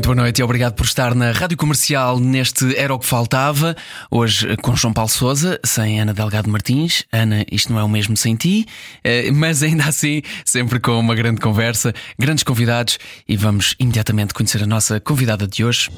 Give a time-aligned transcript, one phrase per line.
[0.00, 3.76] Muito boa noite e obrigado por estar na Rádio Comercial neste Era o que Faltava.
[4.10, 7.04] Hoje com João Paulo Souza, sem Ana Delgado Martins.
[7.12, 8.64] Ana, isto não é o mesmo sem ti,
[9.04, 14.62] eh, mas ainda assim, sempre com uma grande conversa, grandes convidados e vamos imediatamente conhecer
[14.62, 15.90] a nossa convidada de hoje.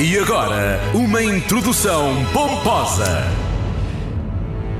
[0.00, 3.22] E agora, uma introdução pomposa.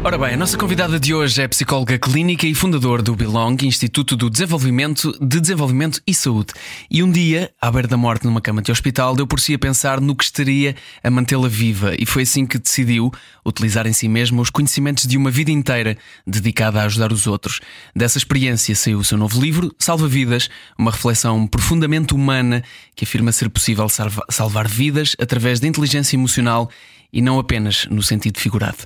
[0.06, 4.16] Ora bem, a nossa convidada de hoje é psicóloga clínica e fundador do Belong, Instituto
[4.16, 6.52] do Desenvolvimento de Desenvolvimento e Saúde.
[6.88, 9.58] E um dia, à beira da morte numa cama de hospital, deu por si a
[9.58, 13.12] pensar no que estaria a mantê-la viva e foi assim que decidiu
[13.44, 17.58] utilizar em si mesma os conhecimentos de uma vida inteira dedicada a ajudar os outros.
[17.92, 22.62] Dessa experiência saiu o seu novo livro, Salva Vidas, uma reflexão profundamente humana
[22.94, 26.70] que afirma ser possível salva salvar vidas através da inteligência emocional
[27.16, 28.76] e não apenas no sentido figurado.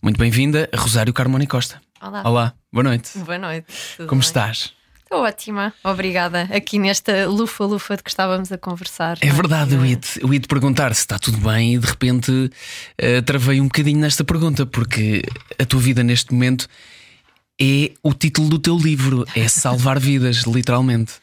[0.00, 1.80] Muito bem-vinda, Rosário Carmona Costa.
[2.00, 2.22] Olá.
[2.24, 3.18] Olá, boa noite.
[3.18, 3.66] Boa noite.
[4.06, 4.20] Como bem?
[4.20, 4.72] estás?
[5.02, 6.42] Estou ótima, obrigada.
[6.54, 9.18] Aqui nesta lufa-lufa de que estávamos a conversar.
[9.20, 11.86] É não verdade, eu Que- ia-te eu ia-te perguntar se está tudo bem e de
[11.88, 12.48] repente
[12.96, 15.22] eh, travei um bocadinho nesta pergunta, porque
[15.58, 16.68] a tua vida neste momento
[17.60, 21.14] é o título do teu livro, é Salvar Vidas, literalmente.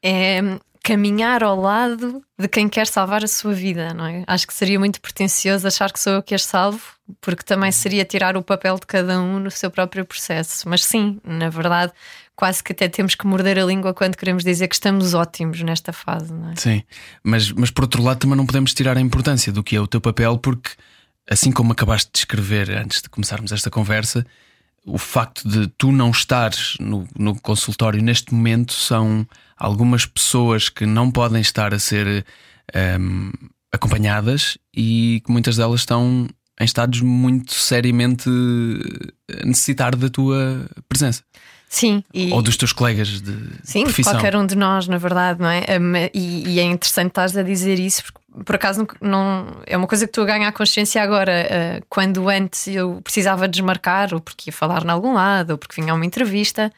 [0.00, 0.40] É
[0.86, 4.22] caminhar ao lado de quem quer salvar a sua vida, não é?
[4.24, 6.80] Acho que seria muito pretencioso achar que sou eu que as salvo,
[7.20, 10.68] porque também seria tirar o papel de cada um no seu próprio processo.
[10.68, 11.92] Mas sim, na verdade,
[12.36, 15.92] quase que até temos que morder a língua quando queremos dizer que estamos ótimos nesta
[15.92, 16.54] fase, não é?
[16.54, 16.84] Sim,
[17.24, 19.88] mas, mas por outro lado também não podemos tirar a importância do que é o
[19.88, 20.70] teu papel, porque
[21.28, 24.24] assim como acabaste de escrever antes de começarmos esta conversa,
[24.84, 29.26] o facto de tu não estares no, no consultório neste momento são
[29.56, 32.24] algumas pessoas que não podem estar a ser
[32.74, 33.30] ehm,
[33.72, 36.28] acompanhadas e que muitas delas estão
[36.60, 38.28] em estados muito seriamente
[39.30, 41.22] a necessitar da tua presença
[41.68, 44.14] Sim, e, ou dos teus colegas de Sim, profissão.
[44.14, 45.64] qualquer um de nós, na verdade, não é?
[45.78, 49.86] Um, E, e é interessante estares a dizer isso, porque por acaso não, é uma
[49.86, 51.32] coisa que estou a ganhar consciência agora.
[51.80, 55.80] uh, quando antes eu precisava desmarcar, ou porque ia falar em algum lado, ou porque
[55.80, 56.72] vinha a uma entrevista,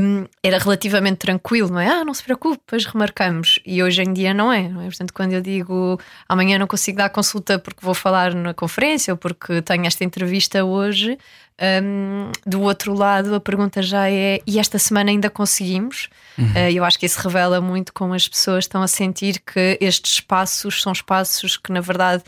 [0.00, 1.88] um, era relativamente tranquilo, não é?
[1.88, 3.60] Ah, não se preocupe, depois remarcamos.
[3.64, 4.84] E hoje em dia não é, não é?
[4.86, 5.98] Portanto, quando eu digo
[6.28, 10.64] amanhã não consigo dar consulta porque vou falar na conferência ou porque tenho esta entrevista
[10.64, 11.16] hoje,
[11.60, 16.08] um, do outro lado a pergunta já é: e esta semana ainda conseguimos?
[16.38, 20.14] Uh, eu acho que isso revela muito como as pessoas estão a sentir que estes
[20.14, 22.22] espaços são espaços que, na verdade,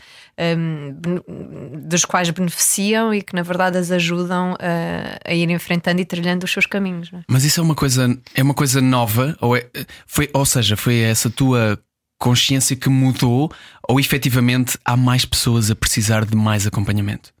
[0.57, 6.05] um, dos quais beneficiam e que, na verdade, as ajudam a, a ir enfrentando e
[6.05, 7.11] trilhando os seus caminhos.
[7.11, 7.21] é?
[7.27, 9.65] Mas isso é uma coisa, é uma coisa nova, ou, é,
[10.05, 11.79] foi, ou seja, foi essa tua
[12.19, 13.51] consciência que mudou,
[13.87, 17.33] ou efetivamente há mais pessoas a precisar de mais acompanhamento?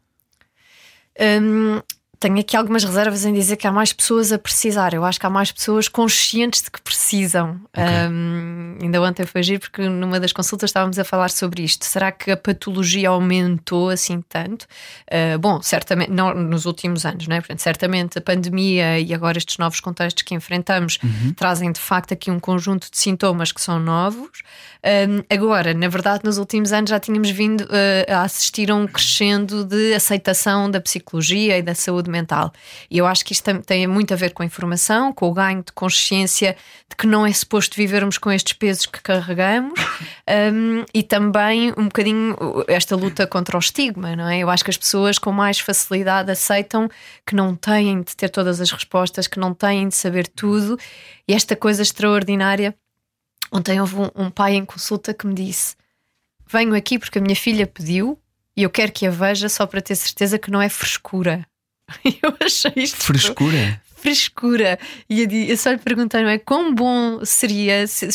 [1.19, 1.83] Hum,
[2.23, 4.93] tenho aqui algumas reservas em dizer que há mais pessoas a precisar.
[4.93, 7.59] Eu acho que há mais pessoas conscientes de que precisam.
[8.09, 11.83] Hum, ainda ontem foi giro porque numa das consultas estávamos a falar sobre isto.
[11.83, 14.65] Será que a patologia aumentou assim tanto?
[15.11, 17.41] Uh, bom, certamente, não nos últimos anos, não é?
[17.41, 20.99] Portanto, certamente a pandemia e agora estes novos contextos que enfrentamos
[21.35, 24.43] trazem de facto aqui um conjunto de sintomas que são novos.
[24.85, 28.87] Um, agora, na verdade, nos últimos anos já tínhamos vindo uh, a assistir a um
[28.87, 32.53] crescendo de aceitação da psicologia e da saúde mental.
[32.89, 35.63] E eu acho que isto tem, muito a ver com a informação, com o ganho
[35.63, 36.55] de consciência
[36.89, 39.79] de que não é suposto vivermos com estes pesos que carregamos
[40.53, 42.37] um, e também um bocadinho
[42.67, 44.39] esta luta contra o estigma, não é?
[44.39, 46.87] Eu acho que as pessoas com mais facilidade aceitam
[47.25, 50.77] que não têm de ter todas as respostas, que não têm de saber tudo
[51.27, 52.75] e esta coisa extraordinária.
[53.51, 55.75] Ontem houve um, um pai em consulta que me disse:
[56.47, 58.19] Venho aqui porque a minha filha pediu
[58.55, 61.45] e eu quero que a veja só para ter certeza que não é frescura.
[62.21, 63.81] Eu achei isto Frescura?
[64.03, 64.77] frescura.
[65.09, 66.37] E eu, só lhe perguntei, não é?
[66.37, 68.05] Quão bom seria, se,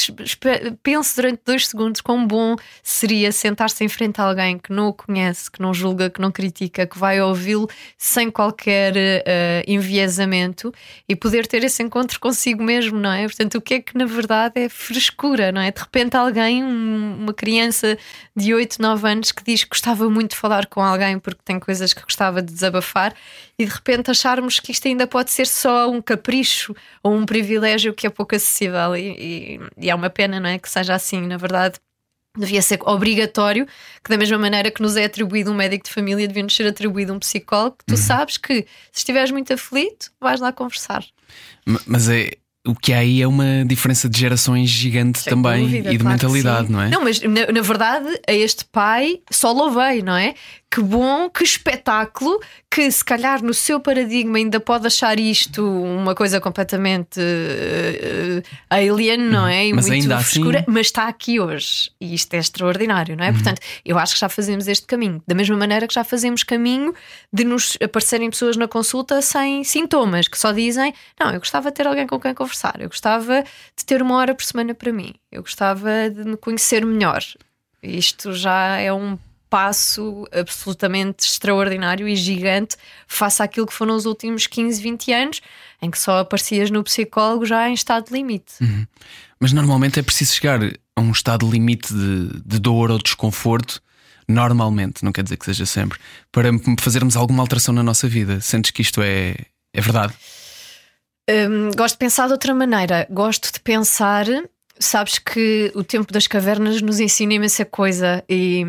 [1.17, 5.50] durante dois segundos, quão bom seria sentar-se em frente a alguém que não o conhece,
[5.50, 10.70] que não julga, que não critica, que vai ouvi-lo sem qualquer eh, enviesamento
[11.09, 13.23] e poder ter esse encontro consigo mesmo, não é?
[13.25, 15.70] Portanto, o que é que na verdade é frescura, não é?
[15.73, 17.97] De repente, alguém, um- uma criança
[18.37, 21.59] de 8, 9 anos que diz que gostava muito de falar com alguém porque tem
[21.59, 23.15] coisas que gostava de desabafar
[23.58, 27.93] e de repente acharmos que isto ainda pode ser só um capricho ou um privilégio
[27.93, 30.58] que é pouco acessível e, e- e é uma pena, não é?
[30.58, 31.78] Que seja assim, na verdade.
[32.37, 33.66] Devia ser obrigatório
[34.05, 36.69] que, da mesma maneira que nos é atribuído um médico de família, devia nos ser
[36.69, 37.78] atribuído um psicólogo.
[37.84, 37.96] Tu uhum.
[37.96, 38.60] sabes que
[38.93, 41.05] se estiveres muito aflito, vais lá conversar.
[41.84, 42.31] Mas é,
[42.69, 46.05] o que há aí é uma diferença de gerações gigante Sem também dúvida, e de
[46.05, 46.88] claro mentalidade, não é?
[46.90, 50.34] Não, mas na, na, verdade, a este pai só louvei, não é?
[50.70, 52.38] Que bom, que espetáculo,
[52.70, 59.17] que se calhar no seu paradigma ainda pode achar isto uma coisa completamente uh, alien,
[59.17, 59.67] não é?
[59.67, 60.70] E mas muito ainda assim frescura, assim...
[60.70, 63.29] mas está aqui hoje e isto é extraordinário, não é?
[63.29, 63.35] Uhum.
[63.35, 66.94] Portanto, eu acho que já fazemos este caminho, da mesma maneira que já fazemos caminho
[67.32, 71.76] de nos aparecerem pessoas na consulta sem sintomas, que só dizem: Não, eu gostava de
[71.76, 75.15] ter alguém com quem conversar, eu gostava de ter uma hora por semana para mim,
[75.32, 77.23] eu gostava de me conhecer melhor.
[77.82, 79.17] Isto já é um
[79.49, 85.41] passo absolutamente extraordinário e gigante face àquilo que foram os últimos 15, 20 anos,
[85.81, 88.55] em que só aparecias no psicólogo já em estado de limite.
[88.61, 88.87] Uhum.
[89.41, 90.61] Mas normalmente é preciso chegar
[90.97, 93.81] a um estado de limite de, de dor ou desconforto.
[94.29, 95.99] Normalmente, não quer dizer que seja sempre,
[96.31, 98.41] para fazermos alguma alteração na nossa vida.
[98.41, 99.35] Sentes que isto é,
[99.73, 100.12] é verdade?
[101.31, 103.06] Hum, gosto de pensar de outra maneira.
[103.11, 104.27] Gosto de pensar
[104.79, 108.65] sabes que o tempo das cavernas nos ensina imensa coisa e,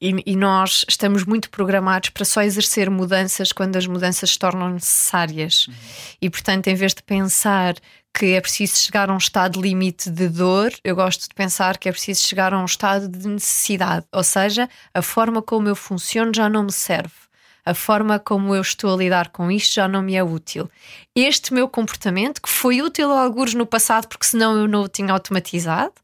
[0.00, 4.70] e, e, nós estamos muito programados para só exercer mudanças quando as mudanças se tornam
[4.70, 5.66] necessárias.
[5.66, 5.74] Uhum.
[6.22, 7.74] E portanto, em vez de pensar
[8.12, 11.88] que é preciso chegar a um estado limite de dor, eu gosto de pensar que
[11.88, 16.32] é preciso chegar a um estado de necessidade, ou seja, a forma como eu funciono
[16.34, 17.29] já não me serve
[17.64, 20.70] a forma como eu estou a lidar com isto já não me é útil.
[21.14, 24.88] Este meu comportamento, que foi útil a alguns no passado, porque senão eu não o
[24.88, 25.94] tinha automatizado,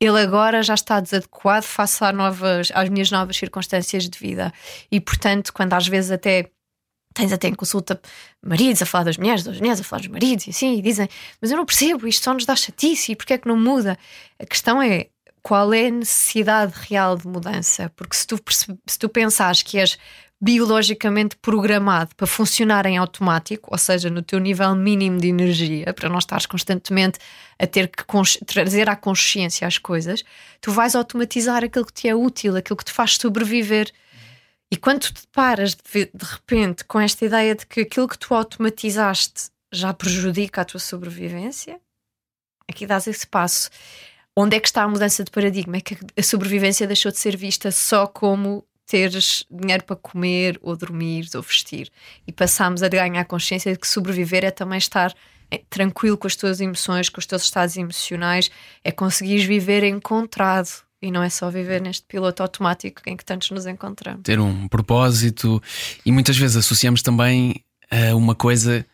[0.00, 4.52] ele agora já está desadequado face às, novas, às minhas novas circunstâncias de vida.
[4.90, 6.50] E portanto, quando às vezes até
[7.12, 8.00] tens até em consulta
[8.42, 11.08] maridos a falar das mulheres, das mulheres a falar dos maridos e assim, e dizem,
[11.40, 13.98] mas eu não percebo, isto só nos dá chatice e porquê é que não muda?
[14.38, 15.08] A questão é
[15.42, 17.90] qual é a necessidade real de mudança?
[17.96, 19.98] Porque se tu, se tu pensares que és
[20.40, 26.08] biologicamente programado para funcionar em automático, ou seja, no teu nível mínimo de energia, para
[26.08, 27.18] não estares constantemente
[27.58, 28.04] a ter que
[28.46, 30.24] trazer à consciência as coisas,
[30.60, 33.92] tu vais automatizar aquilo que te é útil, aquilo que te faz sobreviver.
[34.72, 38.18] E quando tu te paras de, de repente com esta ideia de que aquilo que
[38.18, 41.78] tu automatizaste já prejudica a tua sobrevivência,
[42.66, 43.68] aqui dás esse passo.
[44.34, 45.76] Onde é que está a mudança de paradigma?
[45.76, 50.76] É que a sobrevivência deixou de ser vista só como teres dinheiro para comer ou
[50.76, 51.92] dormir ou vestir.
[52.26, 55.14] E passamos a ganhar consciência de que sobreviver é também estar
[55.48, 58.50] eh, tranquilo com as tuas emoções, com os teus estados emocionais,
[58.82, 63.52] é conseguires viver encontrado e não é só viver neste piloto automático em que tantos
[63.52, 64.22] nos encontramos.
[64.24, 65.62] Ter um propósito
[66.04, 68.84] e muitas vezes associamos também a uma coisa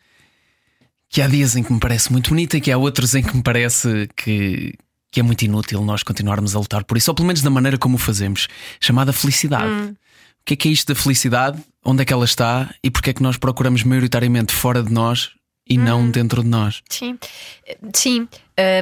[1.08, 3.34] que há dias em que me parece muito bonita e que há outros em que
[3.34, 4.74] me parece que,
[5.16, 7.78] que é muito inútil nós continuarmos a lutar por isso, ou pelo menos da maneira
[7.78, 8.48] como o fazemos,
[8.78, 9.64] chamada felicidade.
[9.64, 9.92] Hum.
[9.92, 11.58] O que é que é isto da felicidade?
[11.82, 15.30] Onde é que ela está e porque é que nós procuramos maioritariamente fora de nós
[15.66, 15.84] e hum.
[15.84, 16.82] não dentro de nós?
[16.90, 17.18] Sim,
[17.94, 18.28] sim.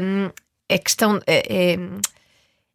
[0.03, 0.29] Um,
[0.69, 1.21] é questão.
[1.25, 1.79] É, é,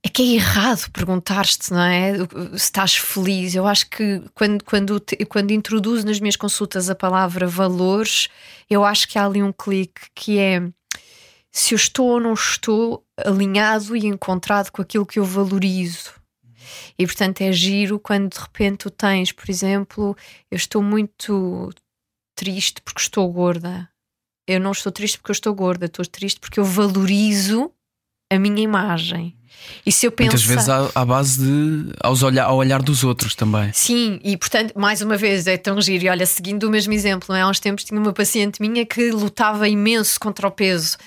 [0.05, 2.13] é que é errado perguntar-te, não é?
[2.51, 3.55] Se estás feliz.
[3.55, 8.29] Eu acho que quando, quando, quando introduzo nas minhas consultas a palavra valores,
[8.69, 10.63] eu acho que há ali um clique que é
[11.51, 16.13] se eu estou ou não estou alinhado e encontrado com aquilo que eu valorizo.
[16.97, 20.15] E portanto é giro quando de repente tu tens, por exemplo,
[20.51, 21.69] eu estou muito
[22.35, 23.89] triste porque estou gorda.
[24.47, 27.71] Eu não estou triste porque eu estou gorda, estou triste porque eu valorizo
[28.31, 29.38] a minha imagem.
[29.85, 30.31] E se eu pensar...
[30.31, 33.71] Muitas vezes à, à base de aos olhar, ao olhar dos outros também.
[33.73, 36.05] Sim, e portanto, mais uma vez, é tão giro.
[36.05, 37.41] E olha, seguindo o mesmo exemplo, é?
[37.41, 40.97] há uns tempos tinha uma paciente minha que lutava imenso contra o peso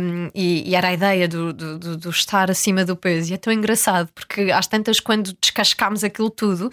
[0.00, 3.30] um, e, e, era a ideia do, do, do, do, estar acima do peso.
[3.30, 6.70] E é tão engraçado, porque às tantas, quando descascámos aquilo tudo,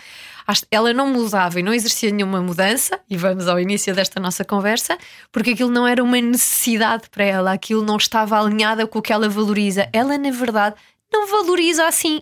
[0.70, 4.98] ela não mudava e não exercia nenhuma mudança, e vamos ao início desta nossa conversa,
[5.32, 9.14] porque aquilo não era uma necessidade para ela, aquilo não estava alinhada com o que
[9.14, 9.88] ela valoriza.
[9.94, 10.76] Ela, na verdade,
[11.14, 12.22] não valoriza assim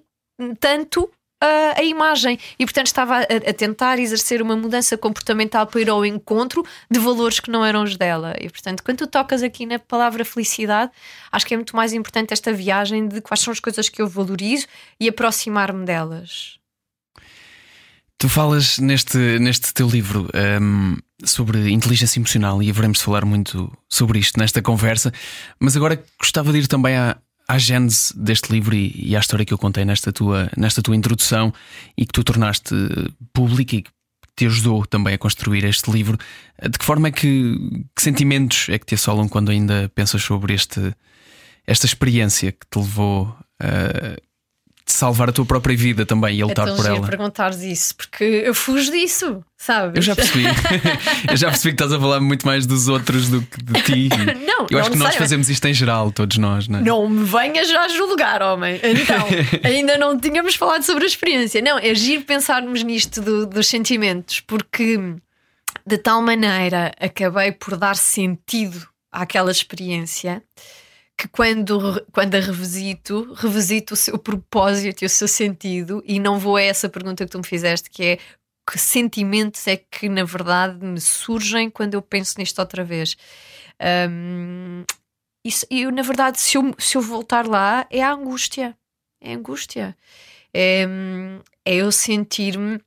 [0.59, 1.09] tanto
[1.41, 5.89] a, a imagem e, portanto, estava a, a, tentar exercer uma mudança comportamental para ir
[5.89, 8.35] ao encontro de valores que não eram os dela.
[8.39, 10.91] E, portanto, quando tu tocas aqui na palavra felicidade,
[11.31, 14.07] acho que é muito mais importante esta viagem de quais são as coisas que eu
[14.07, 14.67] valorizo
[14.99, 16.59] e aproximar-me delas.
[18.19, 20.29] Tu falas neste, neste teu livro
[20.61, 20.95] um,
[21.25, 25.11] sobre inteligência emocional e haveremos de falar muito sobre isto nesta conversa,
[25.59, 27.17] mas agora gostava de ir também à,
[27.51, 30.95] à gênese deste livro e, e à história que eu contei nesta tua, nesta tua
[30.95, 31.53] introdução
[31.97, 32.73] e que tu tornaste
[33.33, 33.91] pública e que
[34.37, 36.17] te ajudou também a construir este livro.
[36.61, 37.57] De que forma é que,
[37.93, 40.95] que sentimentos é que te assolam quando ainda pensas sobre este,
[41.67, 44.21] esta experiência que te levou a, de
[44.91, 47.07] salvar a tua própria vida também e a lutar é tão por ela.
[47.07, 49.95] perguntares isso, porque eu fujo disso, sabes?
[49.95, 50.43] Eu já percebi.
[51.29, 54.09] eu já percebi que estás a falar muito mais dos outros do que de ti.
[54.45, 56.81] Não, eu acho não que nós fazemos isto em geral, todos nós, não é?
[56.83, 58.79] Não me venhas já julgar, homem.
[58.83, 59.27] Então,
[59.63, 61.61] ainda não tínhamos falado sobre a experiência.
[61.61, 64.99] Não, é giro pensarmos nisto do- dos sentimentos, porque
[65.85, 70.43] de tal maneira acabei por dar sentido àquela experiência
[71.21, 76.39] que quando, quando a revisito, revisito o seu propósito e o seu sentido, e não
[76.39, 78.17] vou a essa pergunta que tu me fizeste, que é
[78.67, 83.15] que sentimentos é que na verdade me surgem quando eu penso nisto outra vez.
[84.09, 84.83] Hum,
[85.45, 88.75] isso, eu, na verdade, se eu, se eu voltar lá, é a angústia.
[89.21, 89.95] É a angústia.
[90.51, 90.87] É,
[91.65, 92.79] é eu sentir-me.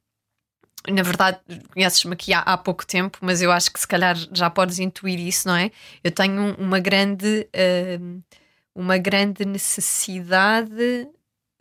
[0.89, 1.39] Na verdade,
[1.73, 5.19] conheces-me aqui há, há pouco tempo, mas eu acho que se calhar já podes intuir
[5.19, 5.71] isso, não é?
[6.03, 7.49] Eu tenho uma grande,
[8.01, 8.21] hum,
[8.75, 11.09] uma grande necessidade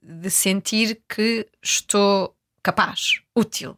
[0.02, 3.78] de sentir que estou capaz, útil,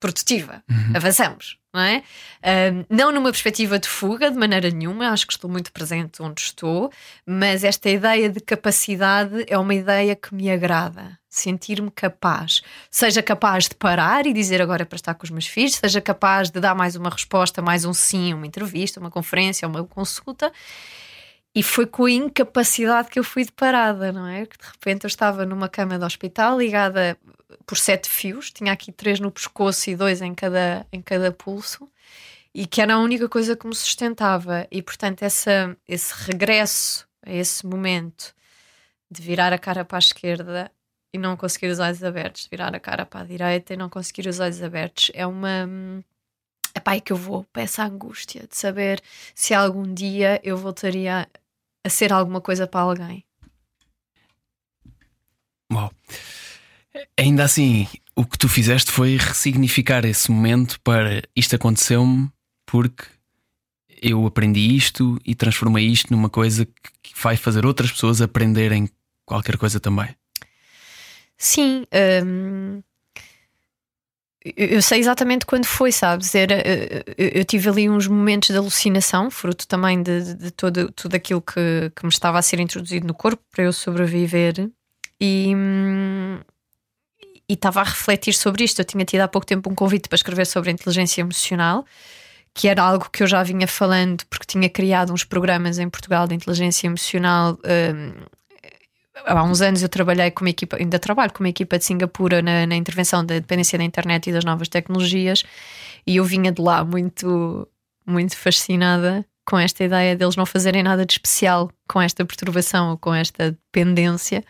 [0.00, 0.64] produtiva,
[0.96, 2.02] avançamos, não é?
[2.42, 6.40] Ahm, não numa perspectiva de fuga, de maneira nenhuma, acho que estou muito presente onde
[6.40, 6.90] estou,
[7.24, 11.21] mas esta ideia de capacidade é uma ideia que me agrada.
[11.34, 12.60] Sentir-me capaz,
[12.90, 15.98] seja capaz de parar e dizer agora é para estar com os meus filhos, seja
[15.98, 20.52] capaz de dar mais uma resposta, mais um sim, uma entrevista, uma conferência, uma consulta,
[21.54, 24.44] e foi com a incapacidade que eu fui deparada, não é?
[24.44, 27.16] Que de repente eu estava numa cama de hospital ligada
[27.64, 31.88] por sete fios, tinha aqui três no pescoço e dois em cada, em cada pulso,
[32.54, 34.66] e que era a única coisa que me sustentava.
[34.70, 38.34] E portanto, essa, esse regresso a esse momento
[39.10, 40.70] de virar a cara para a esquerda
[41.12, 44.28] e não conseguir os olhos abertos, virar a cara para a direita e não conseguir
[44.28, 45.68] os olhos abertos, é uma.
[46.74, 49.02] É para aí que eu vou, para essa angústia de saber
[49.34, 51.28] se algum dia eu voltaria
[51.84, 53.24] a ser alguma coisa para alguém.
[55.70, 55.92] Uau.
[57.18, 62.30] Ainda assim, o que tu fizeste foi ressignificar esse momento para isto aconteceu-me
[62.66, 63.04] porque
[64.02, 66.66] eu aprendi isto e transformei isto numa coisa
[67.02, 68.88] que vai fazer outras pessoas aprenderem
[69.26, 70.14] qualquer coisa também.
[71.48, 72.82] Sim, hum,
[74.56, 76.34] eu sei exatamente quando foi, sabes?
[76.34, 81.14] Era, eh, eu tive ali uns momentos de alucinação, fruto também de, de- todo, tudo
[81.14, 84.68] aquilo que, que me estava a ser introduzido no corpo para eu sobreviver.
[85.20, 86.40] E, hum,
[87.48, 88.80] e estava a refletir sobre isto.
[88.80, 91.84] Eu tinha tido há pouco tempo um convite para escrever sobre a inteligência emocional,
[92.54, 96.26] que era algo que eu já vinha falando, porque tinha criado uns programas em Portugal
[96.26, 97.58] de inteligência emocional.
[97.64, 98.14] hum,
[99.14, 102.42] há uns anos eu trabalhei com uma equipa, ainda trabalho com uma equipa de Singapura
[102.42, 105.42] na, na intervenção da dependência da internet e das novas tecnologias,
[106.06, 107.68] e eu vinha de lá muito,
[108.06, 112.96] muito fascinada com esta ideia deles não fazerem nada de especial com esta perturbação ou
[112.96, 114.44] com esta dependência.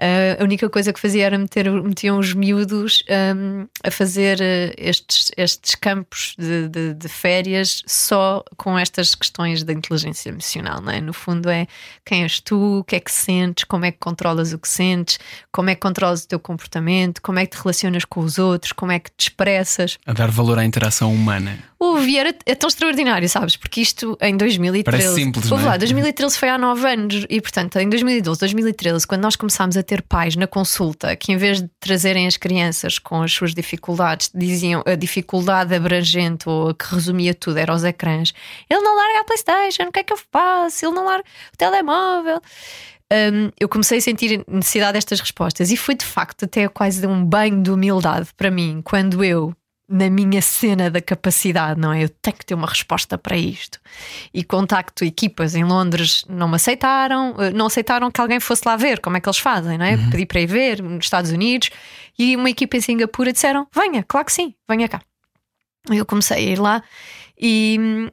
[0.00, 3.02] Uh, a única coisa que fazia era meter, metiam os miúdos
[3.36, 9.64] um, a fazer uh, estes, estes campos de, de, de férias só com estas questões
[9.64, 11.00] da inteligência emocional, não é?
[11.00, 11.66] No fundo, é
[12.04, 15.18] quem és tu, o que é que sentes, como é que controlas o que sentes,
[15.52, 18.72] como é que controlas o teu comportamento, como é que te relacionas com os outros,
[18.72, 19.98] como é que te expressas.
[20.06, 21.58] A dar valor à interação humana.
[21.80, 23.54] O Vieira é tão extraordinário, sabes?
[23.54, 24.84] Porque isto em 2013.
[24.84, 25.64] Parece simples, não é?
[25.64, 29.82] lá, 2013 foi há nove anos e, portanto, em 2012, 2013, quando nós começámos a
[29.82, 34.30] ter pais na consulta que, em vez de trazerem as crianças com as suas dificuldades,
[34.34, 38.32] diziam a dificuldade abrangente ou que resumia tudo era os ecrãs.
[38.68, 40.84] Ele não larga a PlayStation, o que é que eu faço?
[40.84, 42.40] Ele não larga o telemóvel.
[43.10, 47.24] Hum, eu comecei a sentir necessidade destas respostas e foi de facto até quase um
[47.24, 49.54] banho de humildade para mim quando eu
[49.88, 52.04] na minha cena da capacidade, não é?
[52.04, 53.80] Eu tenho que ter uma resposta para isto.
[54.34, 58.76] E contacto equipas em Londres, não me aceitaram, eh, não aceitaram que alguém fosse lá
[58.76, 59.96] ver como é que eles fazem, não é?
[60.10, 61.70] Pedi para ir ver nos Estados Unidos
[62.18, 65.00] e uma equipa em Singapura disseram: venha, claro que sim, venha cá.
[65.90, 66.82] Eu comecei a ir lá
[67.40, 68.10] e,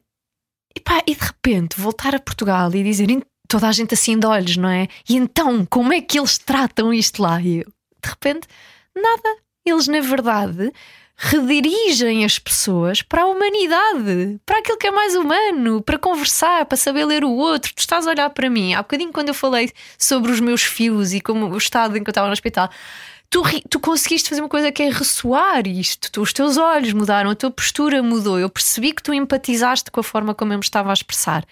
[0.74, 4.26] e, pá, e de repente voltar a Portugal e dizerem toda a gente assim de
[4.26, 4.88] olhos, não é?
[5.10, 7.42] E então, como é que eles tratam isto lá?
[7.42, 7.66] E eu,
[8.02, 8.48] de repente,
[8.96, 9.38] nada.
[9.66, 10.72] Eles, na verdade,
[11.18, 16.78] redirigem as pessoas para a humanidade, para aquilo que é mais humano, para conversar, para
[16.78, 17.74] saber ler o outro.
[17.74, 18.74] Tu estás a olhar para mim.
[18.74, 22.10] Há bocadinho, quando eu falei sobre os meus fios e como o estado em que
[22.10, 22.70] eu estava no hospital.
[23.30, 26.12] Tu, tu conseguiste fazer uma coisa que é ressoar isto.
[26.12, 28.38] Tu- os teus olhos mudaram, a tua postura mudou.
[28.40, 31.44] Eu percebi que tu empatizaste com a forma como eu me estava a expressar.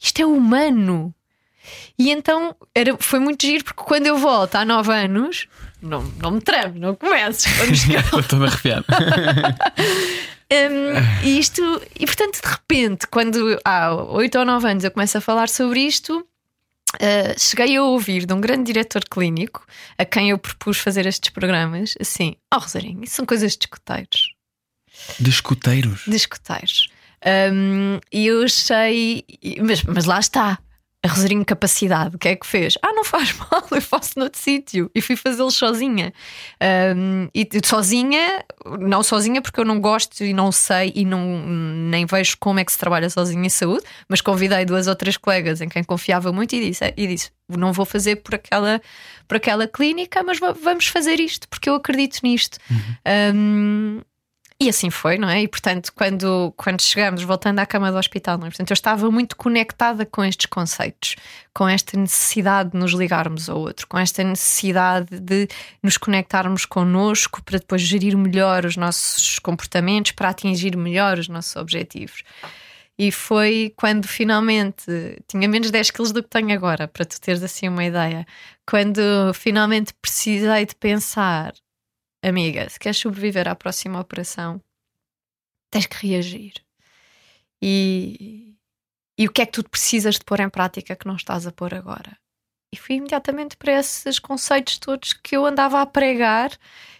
[0.00, 1.14] Isto é humano.
[1.98, 5.46] E então era, foi muito giro, porque quando eu volto há nove anos,
[5.84, 7.44] não, não me tremo, não comeces.
[7.58, 8.86] Vamos Estou todo arrepiado.
[10.52, 15.16] Um, e isto, e portanto, de repente, quando há oito ou nove anos eu começo
[15.16, 16.24] a falar sobre isto,
[16.96, 19.66] Uh, cheguei a ouvir de um grande diretor clínico
[19.98, 23.64] a quem eu propus fazer estes programas assim: Ó oh, Rosarinho, isso são coisas de
[23.64, 24.32] escuteiros.
[25.18, 26.02] De escuteiros?
[26.06, 26.88] De escuteiros.
[27.52, 29.24] Um, e eu achei,
[29.60, 30.60] mas, mas lá está
[31.04, 32.78] a Rosarinho Capacidade, o que é que fez?
[32.82, 34.90] Ah, não faz mal, eu faço noutro sítio.
[34.94, 36.14] E fui fazê-lo sozinha.
[36.96, 38.42] Um, e sozinha,
[38.80, 42.64] não sozinha porque eu não gosto e não sei e não, nem vejo como é
[42.64, 46.32] que se trabalha sozinha em saúde, mas convidei duas ou três colegas em quem confiava
[46.32, 48.80] muito e disse, e disse não vou fazer por aquela,
[49.28, 52.56] por aquela clínica, mas vamos fazer isto porque eu acredito nisto.
[52.70, 52.78] Uhum.
[53.34, 54.00] Um,
[54.60, 55.42] e assim foi, não é?
[55.42, 58.50] E portanto, quando, quando chegamos, voltando à cama do hospital, não é?
[58.50, 61.16] portanto, eu estava muito conectada com estes conceitos,
[61.52, 65.48] com esta necessidade de nos ligarmos ao outro, com esta necessidade de
[65.82, 71.56] nos conectarmos connosco para depois gerir melhor os nossos comportamentos, para atingir melhor os nossos
[71.56, 72.22] objetivos.
[72.96, 74.84] E foi quando finalmente
[75.26, 78.24] tinha menos 10 quilos do que tenho agora, para tu teres assim uma ideia.
[78.64, 79.00] Quando
[79.34, 81.52] finalmente precisei de pensar
[82.28, 84.60] amiga, se queres sobreviver à próxima operação,
[85.70, 86.54] tens que reagir.
[87.60, 88.54] E,
[89.18, 91.52] e o que é que tu precisas de pôr em prática que não estás a
[91.52, 92.16] pôr agora?
[92.72, 96.50] E fui imediatamente para esses conceitos todos que eu andava a pregar.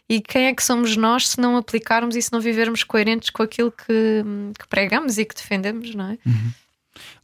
[0.09, 3.43] E quem é que somos nós se não aplicarmos e se não vivermos coerentes com
[3.43, 4.23] aquilo que,
[4.59, 6.19] que pregamos e que defendemos, não é?
[6.25, 6.53] Uhum.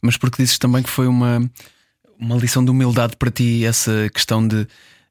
[0.01, 1.49] Mas porque dizes também que foi uma,
[2.19, 4.67] uma lição de humildade para ti essa questão de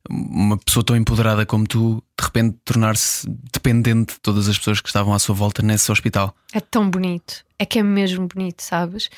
[0.09, 4.89] uma pessoa tão empoderada como tu, de repente tornar-se dependente de todas as pessoas que
[4.89, 6.35] estavam à sua volta nesse hospital.
[6.53, 9.11] É tão bonito, é que é mesmo bonito, sabes?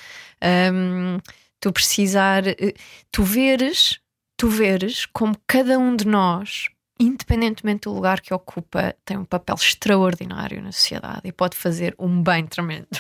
[0.43, 1.19] Um,
[1.61, 2.75] tu precisar, eh,
[3.11, 4.01] tu veres,
[4.37, 6.69] tu veres como cada um de nós
[7.02, 12.23] independentemente do lugar que ocupa, tem um papel extraordinário na sociedade e pode fazer um
[12.23, 12.87] bem tremendo.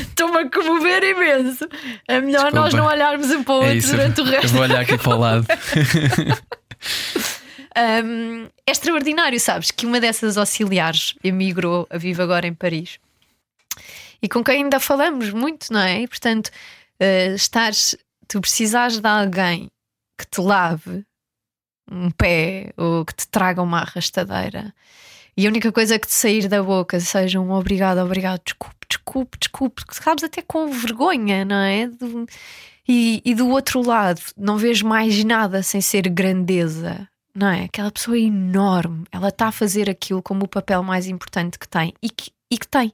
[0.00, 1.68] Estou-me a comover imenso.
[2.08, 2.60] É melhor Desculpa.
[2.60, 4.46] nós não olharmos um para o é outro durante o resto.
[4.46, 5.46] Eu vou olhar aqui para o lado.
[8.04, 9.70] um, é extraordinário, sabes?
[9.70, 12.98] Que uma dessas auxiliares emigrou a vive agora em Paris
[14.22, 16.02] e com quem ainda falamos muito, não é?
[16.02, 17.96] E portanto, uh, estares,
[18.28, 19.68] tu precisares de alguém
[20.16, 21.04] que te lave
[21.92, 24.74] um pé ou que te traga uma arrastadeira
[25.36, 29.38] e a única coisa que te sair da boca seja um obrigado, obrigado, desculpe, desculpe,
[29.38, 31.90] desculpe, sabes até com vergonha, não é?
[32.86, 37.64] E, e do outro lado, não vejo mais nada sem ser grandeza, não é?
[37.64, 41.68] Aquela pessoa é enorme, ela está a fazer aquilo como o papel mais importante que
[41.68, 42.92] tem e que, e que tem,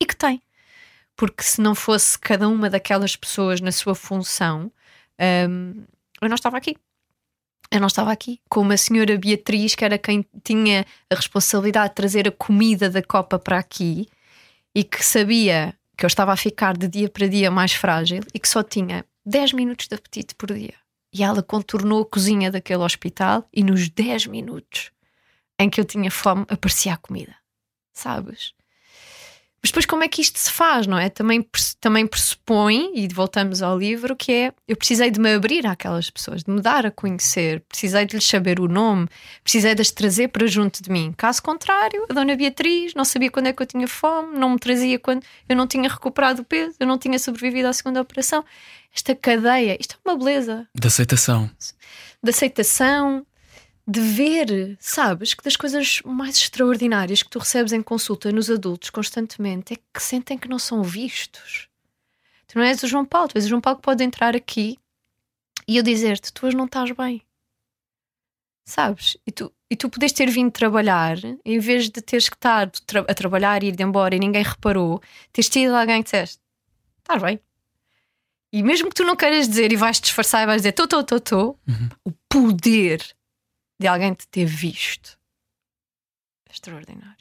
[0.00, 0.40] e que tem.
[1.16, 4.70] Porque se não fosse cada uma daquelas pessoas na sua função,
[5.48, 5.84] hum,
[6.20, 6.76] eu não estava aqui
[7.72, 11.94] eu não estava aqui, com uma senhora Beatriz, que era quem tinha a responsabilidade de
[11.94, 14.06] trazer a comida da copa para aqui
[14.74, 18.38] e que sabia que eu estava a ficar de dia para dia mais frágil e
[18.38, 20.74] que só tinha 10 minutos de apetite por dia.
[21.14, 24.90] E ela contornou a cozinha daquele hospital e nos 10 minutos
[25.58, 27.34] em que eu tinha fome aparecia a comida.
[27.94, 28.52] Sabes?
[29.62, 31.08] Mas depois, como é que isto se faz, não é?
[31.08, 31.46] Também,
[31.80, 36.42] também pressupõe, e voltamos ao livro, que é eu precisei de me abrir àquelas pessoas,
[36.42, 39.06] de me dar a conhecer, precisei de lhes saber o nome,
[39.44, 41.14] precisei de as trazer para junto de mim.
[41.16, 44.58] Caso contrário, a dona Beatriz não sabia quando é que eu tinha fome, não me
[44.58, 48.44] trazia quando eu não tinha recuperado o peso, eu não tinha sobrevivido à segunda operação.
[48.92, 50.66] Esta cadeia, isto é uma beleza.
[50.74, 51.48] De aceitação.
[52.22, 53.24] De aceitação,
[53.86, 58.90] de ver, sabes, que das coisas mais extraordinárias que tu recebes em consulta nos adultos
[58.90, 61.68] constantemente é que sentem que não são vistos.
[62.46, 64.78] Tu não és o João Paulo, tu és o João Paulo que pode entrar aqui
[65.66, 67.22] e eu dizer-te: tu hoje não estás bem.
[68.64, 69.16] Sabes?
[69.26, 72.70] E tu, e tu podes ter vindo trabalhar, em vez de teres que estar
[73.08, 76.40] a trabalhar e ir embora e ninguém reparou, teres tido alguém que disseste:
[76.98, 77.40] estás bem.
[78.52, 81.00] E mesmo que tu não queiras dizer e vais disfarçar e vais dizer: estou, estou,
[81.00, 81.58] estou, estou,
[82.04, 83.02] o poder
[83.82, 85.18] de alguém te ter visto.
[86.50, 87.16] Extraordinário.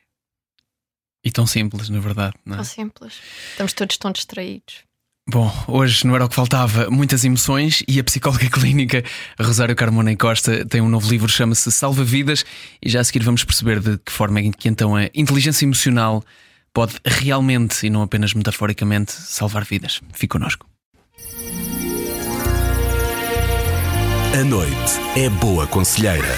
[1.24, 2.58] E tão simples, na verdade, não é?
[2.58, 3.20] Tão simples.
[3.52, 4.84] Estamos todos tão distraídos.
[5.30, 9.04] Bom, hoje não era o que faltava, muitas emoções e a psicóloga clínica
[9.40, 12.44] Rosário Carmona e Costa tem um novo livro, chama-se Salva Vidas,
[12.82, 16.24] e já a seguir vamos perceber de que forma é que então a inteligência emocional
[16.74, 20.02] pode realmente e não apenas metaforicamente salvar vidas.
[20.14, 20.71] Fique connosco.
[24.34, 26.38] A noite é boa conselheira.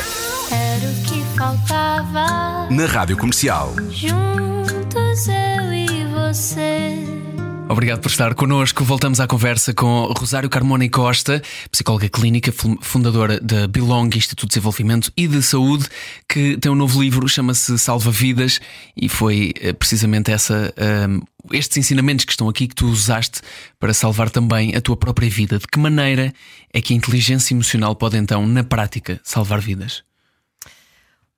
[0.50, 2.68] Era o que faltava.
[2.72, 3.72] Na Rádio Comercial.
[3.92, 7.23] Juntos eu e você.
[7.70, 8.84] Obrigado por estar connosco.
[8.84, 14.56] Voltamos à conversa com Rosário Carmona e Costa, psicóloga clínica, fundadora da Belong Instituto de
[14.56, 15.88] Desenvolvimento e de Saúde,
[16.30, 18.60] que tem um novo livro, chama-se Salva Vidas,
[18.96, 20.74] e foi eh, precisamente essa,
[21.10, 23.42] um, eh, estes ensinamentos que estão aqui que tu usaste
[23.80, 25.58] para salvar também a tua própria vida.
[25.58, 26.34] De que maneira
[26.72, 30.04] é que a inteligência emocional pode então, na prática, salvar vidas?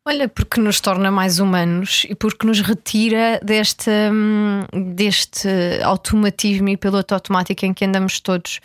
[0.08, 5.50] Olha, porque nos torna mais humanos e porque nos retira deste, hum, deste
[5.84, 8.60] automatismo e piloto automático em que andamos todos.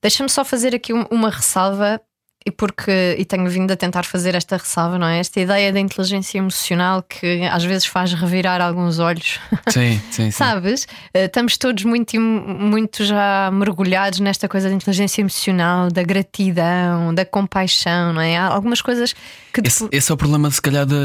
[0.00, 2.00] Deixa-me só fazer aqui uma ressalva
[2.44, 5.18] e porque e tenho vindo a tentar fazer esta ressalva, não é?
[5.18, 9.38] Esta ideia da inteligência emocional que às vezes faz revirar alguns olhos.
[9.68, 10.30] Sim, sim, sim.
[10.30, 10.86] Sabes?
[11.14, 17.24] Eh, estamos todos muito, muito já mergulhados nesta coisa da inteligência emocional, da gratidão, da
[17.24, 18.36] compaixão, não é?
[18.36, 19.14] Há algumas coisas
[19.52, 19.60] que.
[19.64, 20.96] Esse, esse é o problema, se calhar, da,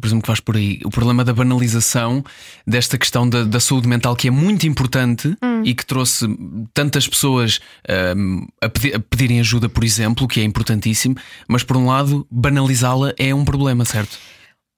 [0.00, 2.24] presumo que vais por aí, o problema da banalização
[2.66, 5.62] desta questão da, da saúde mental que é muito importante hum.
[5.64, 6.26] e que trouxe
[6.74, 7.60] tantas pessoas
[8.16, 11.16] um, a, pedir, a pedirem ajuda, por exemplo, que é importantíssimo,
[11.48, 14.18] mas por um lado, banalizá-la é um problema, certo?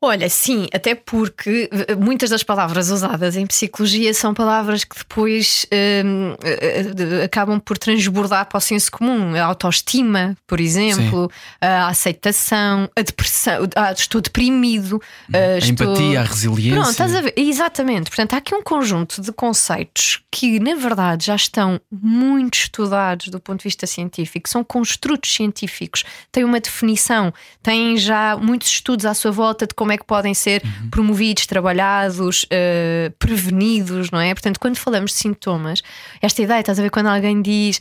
[0.05, 5.67] Olha, sim, até porque eh, muitas das palavras usadas em psicologia são palavras que depois
[5.73, 9.35] uh, uh, acabam por transbordar para o senso comum.
[9.35, 11.57] A autoestima, por exemplo, sim.
[11.67, 15.01] a aceitação, a depressão, ah, estou deprimido,
[15.33, 15.87] a estou...
[15.87, 16.75] empatia, a resiliência.
[16.75, 17.33] Pronto, estás a ver?
[17.35, 18.11] Exatamente.
[18.11, 23.40] Portanto, há aqui um conjunto de conceitos que, na verdade, já estão muito estudados do
[23.40, 29.14] ponto de vista científico, são construtos científicos, têm uma definição, têm já muitos estudos à
[29.14, 30.90] sua volta de como é é que podem ser uhum.
[30.90, 34.35] promovidos, trabalhados, uh, prevenidos, não é?
[34.35, 35.83] Portanto, quando falamos de sintomas,
[36.20, 37.80] esta ideia, estás a ver quando alguém diz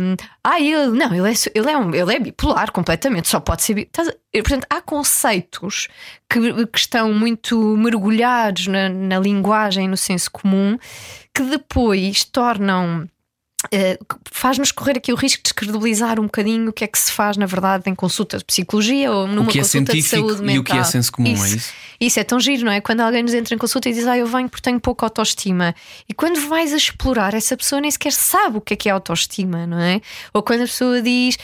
[0.00, 3.62] um, ah, ele não, ele é, ele, é um, ele é bipolar completamente, só pode
[3.62, 4.14] ser bipolar.
[4.32, 5.88] Portanto, há conceitos
[6.28, 10.78] que, que estão muito mergulhados na, na linguagem, no senso comum,
[11.34, 13.08] que depois tornam
[13.66, 17.12] Uh, faz-nos correr aqui o risco de descredibilizar um bocadinho o que é que se
[17.12, 20.40] faz, na verdade, em consulta de psicologia ou numa o que é consulta de saúde
[20.40, 20.54] mental.
[20.54, 21.72] E o que é senso comum, isso, é isso?
[22.00, 22.80] Isso é tão giro, não é?
[22.80, 25.74] Quando alguém nos entra em consulta e diz, ah, eu venho porque tenho pouca autoestima.
[26.08, 28.92] E quando vais a explorar, essa pessoa nem sequer sabe o que é que é
[28.92, 30.00] autoestima, não é?
[30.32, 31.36] Ou quando a pessoa diz,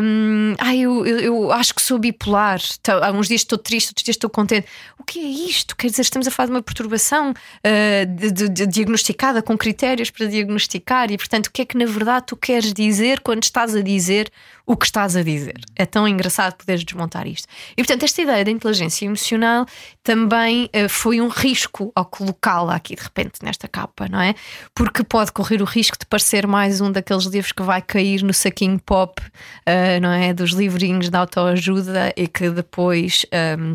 [0.00, 3.88] um, ah, eu, eu, eu, acho que sou bipolar, então, há uns dias estou triste,
[3.88, 4.68] outros dias estou contente.
[4.96, 5.74] O que é isto?
[5.74, 10.10] Quer dizer, estamos a falar de uma perturbação uh, de, de, de diagnosticada com critérios
[10.10, 13.74] para diagnosticar e, portanto, o que é que na verdade tu queres dizer quando estás
[13.74, 14.30] a dizer
[14.66, 15.58] o que estás a dizer.
[15.74, 17.48] É tão engraçado poderes desmontar isto.
[17.72, 19.64] E portanto, esta ideia da inteligência emocional
[20.02, 24.34] também uh, foi um risco ao colocá-la aqui de repente nesta capa, não é?
[24.74, 28.34] Porque pode correr o risco de parecer mais um daqueles livros que vai cair no
[28.34, 30.34] saquinho pop, uh, não é?
[30.34, 33.74] Dos livrinhos de autoajuda e que depois um, ehm,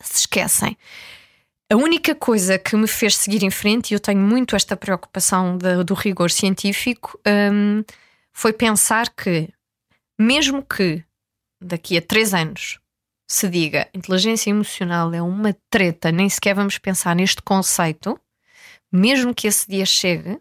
[0.00, 0.76] se esquecem.
[1.70, 5.58] A única coisa que me fez seguir em frente, e eu tenho muito esta preocupação
[5.58, 7.20] de, do rigor científico,
[7.52, 7.84] um,
[8.32, 9.50] foi pensar que,
[10.18, 11.04] mesmo que
[11.60, 12.78] daqui a três anos
[13.30, 18.18] se diga inteligência emocional é uma treta, nem sequer vamos pensar neste conceito,
[18.90, 20.40] mesmo que esse dia chegue,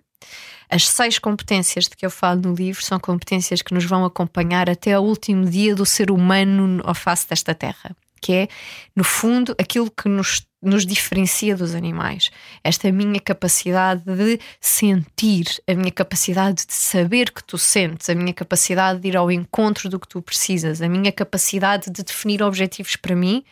[0.70, 4.70] as seis competências de que eu falo no livro são competências que nos vão acompanhar
[4.70, 8.48] até ao último dia do ser humano ao face desta terra que é,
[8.96, 12.30] no fundo, aquilo que nos, nos diferencia dos animais.
[12.64, 18.34] Esta minha capacidade de sentir, a minha capacidade de saber que tu sentes, a minha
[18.34, 22.96] capacidade de ir ao encontro do que tu precisas, a minha capacidade de definir objetivos
[22.96, 23.44] para mim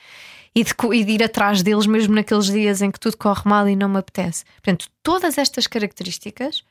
[0.55, 3.67] e de, e de ir atrás deles mesmo naqueles dias em que tudo corre mal
[3.67, 4.43] e não me apetece.
[4.55, 6.63] Portanto, todas estas características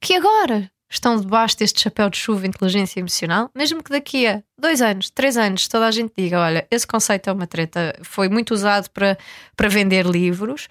[0.00, 4.82] que agora estão debaixo deste chapéu de chuva inteligência emocional, mesmo que daqui a dois
[4.82, 8.52] anos, três anos, toda a gente diga: olha, esse conceito é uma treta, foi muito
[8.52, 9.16] usado para,
[9.56, 10.68] para vender livros.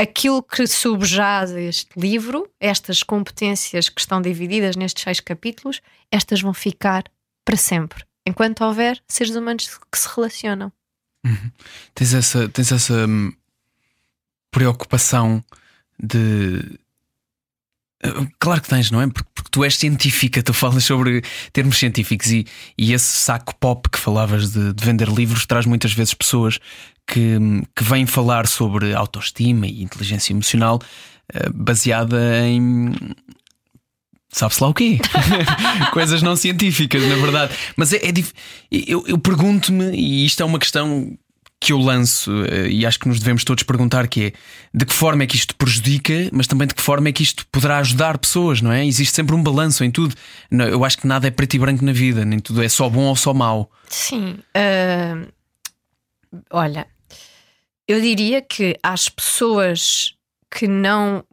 [0.00, 6.54] Aquilo que subjaz este livro, estas competências que estão divididas nestes seis capítulos, estas vão
[6.54, 7.04] ficar
[7.44, 10.72] para sempre, enquanto houver seres humanos que se relacionam.
[11.26, 11.50] Uhum.
[11.94, 13.32] Tens essa, tens essa hum,
[14.52, 15.44] preocupação
[16.00, 16.78] de
[18.38, 19.08] Claro que tens, não é?
[19.08, 23.88] Porque, porque, tu és científica, tu falas sobre termos científicos e, e esse saco pop
[23.90, 26.60] que falavas de, de, vender livros traz muitas vezes pessoas
[27.06, 27.38] que,
[27.74, 30.80] que vêm falar sobre autoestima e inteligência emocional
[31.34, 32.92] uh, baseada em.
[34.30, 34.98] Sabe-se lá o quê?
[35.92, 37.52] Coisas não científicas, na verdade.
[37.76, 38.12] Mas é, é
[38.70, 41.18] eu, eu pergunto-me, e isto é uma questão
[41.60, 44.32] que eu lanço eh, e acho que nos devemos todos perguntar que é
[44.72, 47.46] de que forma é que isto prejudica, mas também de que forma é que isto
[47.50, 48.86] poderá ajudar pessoas, não é?
[48.86, 50.14] Existe sempre um balanço em tudo.
[50.50, 53.04] Eu acho que nada é preto e branco na vida, nem tudo é só bom
[53.04, 53.70] ou só mau.
[53.88, 54.38] Sim.
[54.56, 55.26] Uh,
[56.50, 56.86] olha,
[57.88, 60.14] eu diria que às pessoas
[60.50, 61.24] que não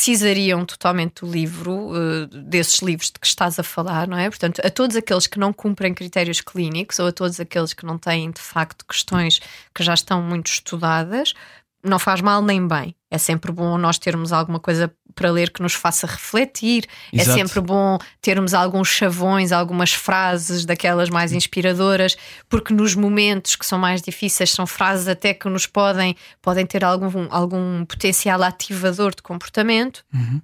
[0.00, 4.30] precisariam totalmente do livro, uh, desses livros de que estás a falar, não é?
[4.30, 7.98] Portanto, a todos aqueles que não cumprem critérios clínicos ou a todos aqueles que não
[7.98, 9.42] têm de facto questões
[9.74, 11.34] que já estão muito estudadas,
[11.82, 12.94] não faz mal nem bem.
[13.10, 16.84] É sempre bom nós termos alguma coisa para ler que nos faça refletir.
[17.12, 17.30] É Exato.
[17.30, 22.16] É sempre bom termos alguns chavões, algumas frases daquelas mais inspiradoras,
[22.48, 26.84] porque nos momentos que são mais difíceis são frases até que nos podem, podem ter
[26.84, 30.04] algum, algum potencial ativador de comportamento.
[30.14, 30.40] Uhum.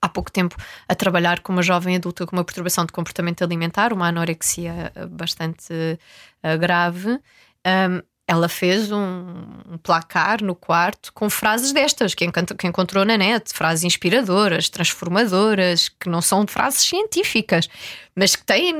[0.00, 3.92] Há pouco tempo a trabalhar com uma jovem adulta com uma perturbação de comportamento alimentar,
[3.92, 7.18] uma anorexia bastante uh, grave.
[7.66, 9.24] Um, ela fez um,
[9.70, 15.88] um, placar no quarto com frases destas que, que, encontrou na net, frases inspiradoras, transformadoras,
[15.88, 17.70] que não são frases científicas,
[18.14, 18.74] mas que têm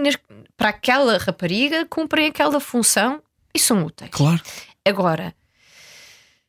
[0.55, 3.23] para aquela rapariga cumprem aquela função
[3.55, 4.11] e são úteis.
[4.11, 4.43] Claro.
[4.85, 5.35] Agora,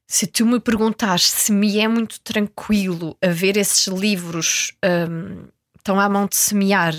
[0.05, 5.97] se tu me perguntares se me é muito tranquilo a ver esses livros um, estão
[5.97, 6.93] à mão de semear,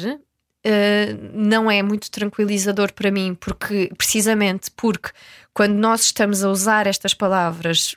[0.66, 5.10] uh, não é muito tranquilizador para mim, porque precisamente porque
[5.52, 7.94] quando nós estamos a usar estas palavras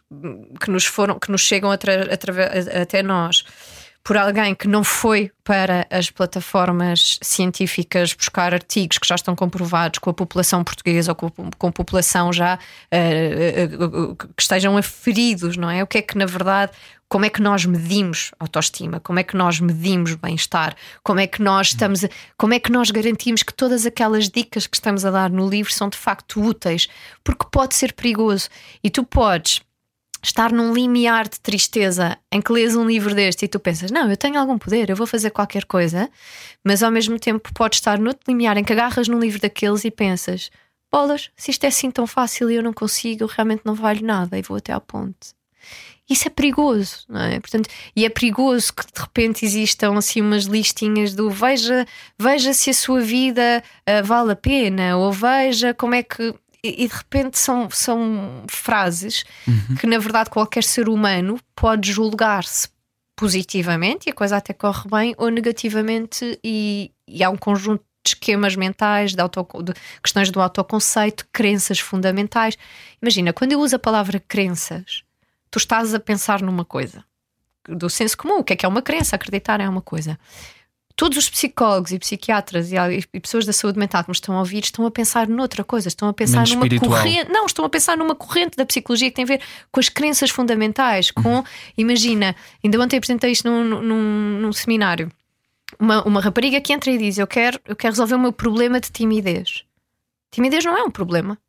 [0.59, 3.45] que nos foram, que nos chegam até nós
[4.03, 9.99] por alguém que não foi para as plataformas científicas buscar artigos que já estão comprovados
[9.99, 15.55] com a população portuguesa ou com, com a população já uh, uh, que estejam aferidos,
[15.55, 15.81] não é?
[15.81, 16.73] O que é que na verdade
[17.13, 21.43] como é que nós medimos autoestima, como é que nós medimos bem-estar, como é que
[21.43, 25.11] nós estamos, a, como é que nós garantimos que todas aquelas dicas que estamos a
[25.11, 26.87] dar no livro são de facto úteis,
[27.23, 28.49] porque pode ser perigoso.
[28.83, 29.61] E tu podes
[30.23, 34.09] estar num limiar de tristeza em que lês um livro deste e tu pensas, não,
[34.09, 36.09] eu tenho algum poder, eu vou fazer qualquer coisa,
[36.63, 39.91] mas ao mesmo tempo podes estar noutro limiar em que agarras num livro daqueles e
[39.91, 40.49] pensas,
[40.91, 44.05] bolas, se isto é assim tão fácil e eu não consigo, eu realmente não valho
[44.05, 45.33] nada e vou até à ponte.
[46.09, 47.39] Isso é perigoso, não é?
[47.39, 51.87] Portanto, e é perigoso que de repente existam assim umas listinhas do veja,
[52.19, 56.35] veja se a sua vida uh, vale a pena, ou veja como é que.
[56.63, 59.75] E, e de repente são, são frases uhum.
[59.75, 62.69] que, na verdade, qualquer ser humano pode julgar-se
[63.15, 68.09] positivamente e a coisa até corre bem, ou negativamente, e, e há um conjunto de
[68.09, 72.57] esquemas mentais, de, auto, de questões do autoconceito, crenças fundamentais.
[73.01, 75.03] Imagina, quando eu uso a palavra crenças
[75.53, 77.05] tu estás a pensar numa coisa
[77.69, 78.39] do senso comum.
[78.39, 79.15] O que é que é uma crença?
[79.15, 80.19] Acreditar é uma coisa.
[80.95, 82.75] Todos os psicólogos e psiquiatras e,
[83.13, 85.87] e pessoas da saúde mental que me estão a ouvir estão a pensar noutra coisa,
[85.87, 86.91] estão a pensar Menos numa espiritual.
[86.91, 87.31] corrente.
[87.31, 90.29] Não, estão a pensar numa corrente da psicologia que tem a ver com as crenças
[90.29, 91.09] fundamentais.
[91.09, 91.43] Com, uhum.
[91.75, 95.11] imagina, ainda ontem apresentei isto num, num, num seminário.
[95.79, 98.79] Uma, uma rapariga que entra e diz: eu quero, eu quero resolver o meu problema
[98.79, 99.63] de timidez.
[100.29, 101.39] Timidez não é um problema.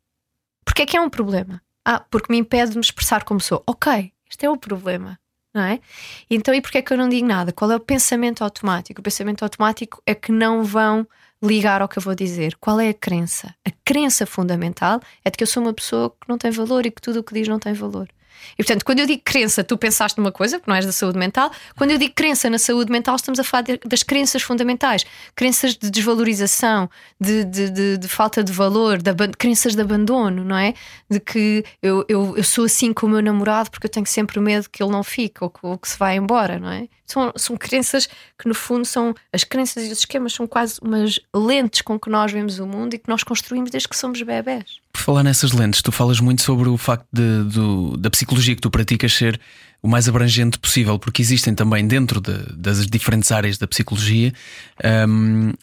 [0.63, 1.61] Porquê é que é um problema?
[1.85, 3.63] Ah, porque me impede de me expressar como sou.
[3.67, 5.19] Ok, este é o problema.
[5.55, 5.79] Não é?
[6.29, 7.53] Então, e porquê é que eu não digo nada?
[7.53, 8.99] Qual é o pensamento automático?
[8.99, 11.07] O pensamento automático é que não vão
[11.41, 12.57] ligar ao que eu vou dizer.
[12.57, 13.55] Qual é a crença?
[13.65, 16.91] A crença fundamental é de que eu sou uma pessoa que não tem valor e
[16.91, 18.09] que tudo o que diz não tem valor.
[18.53, 21.17] E portanto, quando eu digo crença, tu pensaste numa coisa, porque não és da saúde
[21.17, 21.51] mental.
[21.75, 25.75] Quando eu digo crença na saúde mental, estamos a falar de, das crenças fundamentais, crenças
[25.75, 30.73] de desvalorização, de, de, de, de falta de valor, de crenças de abandono, não é?
[31.09, 34.39] De que eu, eu, eu, sou assim com o meu namorado porque eu tenho sempre
[34.39, 36.87] medo que ele não fique ou que, ou que se vá embora, não é?
[37.05, 41.19] São, são crenças que, no fundo, são as crenças e os esquemas são quase umas
[41.35, 44.79] lentes com que nós vemos o mundo e que nós construímos desde que somos bebés.
[44.91, 48.61] Por falar nessas lentes, tu falas muito sobre o facto de, do, da psicologia que
[48.61, 49.39] tu praticas ser
[49.81, 54.33] o mais abrangente possível, porque existem também dentro de, das diferentes áreas da psicologia
[55.07, 55.53] um,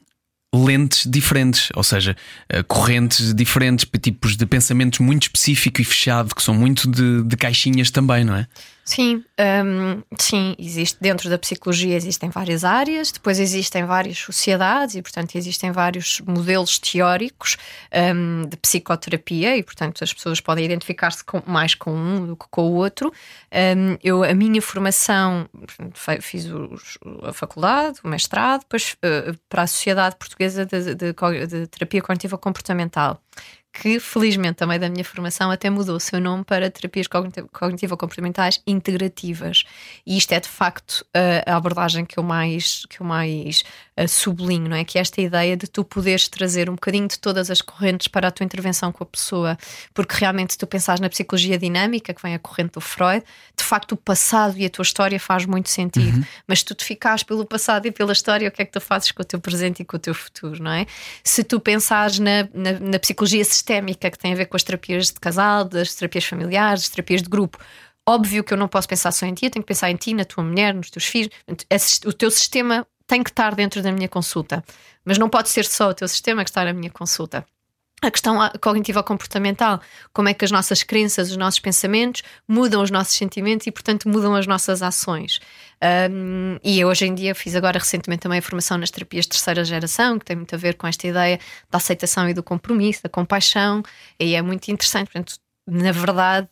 [0.55, 2.15] lentes diferentes, ou seja,
[2.49, 7.37] eh, correntes diferentes, tipos de pensamentos muito específico e fechado, que são muito de, de
[7.37, 8.47] caixinhas também, não é?
[8.85, 9.25] Sim,
[9.65, 15.37] um, sim, existe dentro da psicologia existem várias áreas, depois existem várias sociedades e, portanto,
[15.37, 17.57] existem vários modelos teóricos
[17.95, 22.73] um, de psicoterapia e, portanto, as pessoas podem identificar-se mais com um do que com
[22.73, 23.13] o outro.
[23.53, 25.49] Um, eu, a minha formação,
[26.21, 26.47] fiz
[27.23, 31.15] a faculdade, o mestrado, depois uh, para a Sociedade Portuguesa de, de,
[31.47, 33.23] de Terapia Cognitiva Comportamental
[33.73, 39.65] que felizmente também da minha formação até mudou o seu nome para terapias cognitivo-comportamentais integrativas.
[40.07, 41.07] E isto é de facto
[41.47, 43.65] a abordagem que eu mais, que eu mais
[44.09, 44.85] sublinho, não é?
[44.85, 48.29] Que é esta ideia de tu poderes trazer um bocadinho de todas as correntes para
[48.29, 49.59] a tua intervenção com a pessoa,
[49.93, 53.25] porque realmente se tu pensares na psicologia dinâmica, que vem a corrente do Freud,
[53.57, 56.25] de facto o passado e a tua história faz muito sentido, uhum.
[56.47, 58.81] mas se tu te ficares pelo passado e pela história, o que é que tu
[58.81, 60.87] fazes com o teu presente e com o teu futuro, não é?
[61.23, 65.07] Se tu pensares na, na, na psicologia sistémica que tem a ver com as terapias
[65.07, 67.59] de casal, das terapias familiares, das terapias de grupo.
[68.09, 70.13] Óbvio que eu não posso pensar só em ti, eu tenho que pensar em ti,
[70.13, 71.31] na tua mulher, nos teus filhos.
[72.05, 74.65] O teu sistema tem que estar dentro da minha consulta,
[75.05, 77.45] mas não pode ser só o teu sistema que está na minha consulta
[78.01, 79.81] a questão cognitiva comportamental,
[80.13, 84.09] como é que as nossas crenças, os nossos pensamentos mudam os nossos sentimentos e, portanto,
[84.09, 85.39] mudam as nossas ações.
[86.11, 89.65] Um, e hoje em dia fiz agora recentemente também a formação nas terapias de terceira
[89.65, 91.39] geração, que tem muito a ver com esta ideia
[91.71, 93.85] da aceitação e do compromisso, da compaixão,
[94.19, 95.13] e é muito interessante.
[95.13, 96.49] Portanto, na verdade,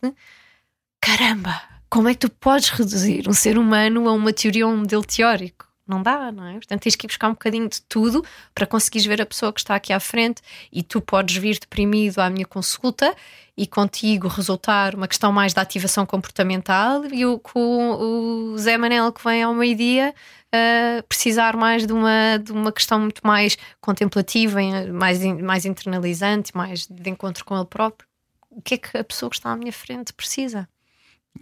[1.00, 4.76] caramba, como é que tu podes reduzir um ser humano a uma teoria ou um
[4.76, 5.69] modelo teórico?
[5.90, 6.52] Não dá, não é?
[6.54, 8.24] Portanto, tens que ir buscar um bocadinho de tudo
[8.54, 10.40] para conseguires ver a pessoa que está aqui à frente
[10.72, 13.14] e tu podes vir deprimido à minha consulta
[13.56, 19.12] e contigo resultar uma questão mais da ativação comportamental e o, com o Zé Manel
[19.12, 20.14] que vem ao meio-dia
[20.54, 24.60] uh, precisar mais de uma, de uma questão muito mais contemplativa,
[24.92, 28.08] mais, mais internalizante, mais de encontro com ele próprio.
[28.50, 30.68] O que é que a pessoa que está à minha frente precisa?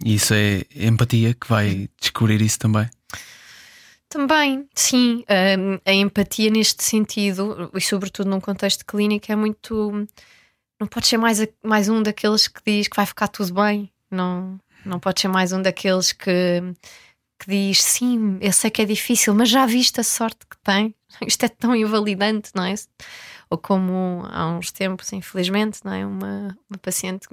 [0.05, 2.89] Isso é empatia que vai descobrir isso também.
[4.09, 5.23] Também, sim.
[5.85, 10.07] a empatia neste sentido, e sobretudo num contexto clínico, é muito.
[10.79, 13.91] Não pode ser mais, mais um daqueles que diz que vai ficar tudo bem.
[14.09, 16.61] Não, não pode ser mais um daqueles que,
[17.37, 20.95] que diz sim, eu sei que é difícil, mas já viste a sorte que tem.
[21.27, 22.73] Isto é tão invalidante, não é?
[23.49, 26.05] Ou como há uns tempos, infelizmente, não é?
[26.05, 27.27] Uma, uma paciente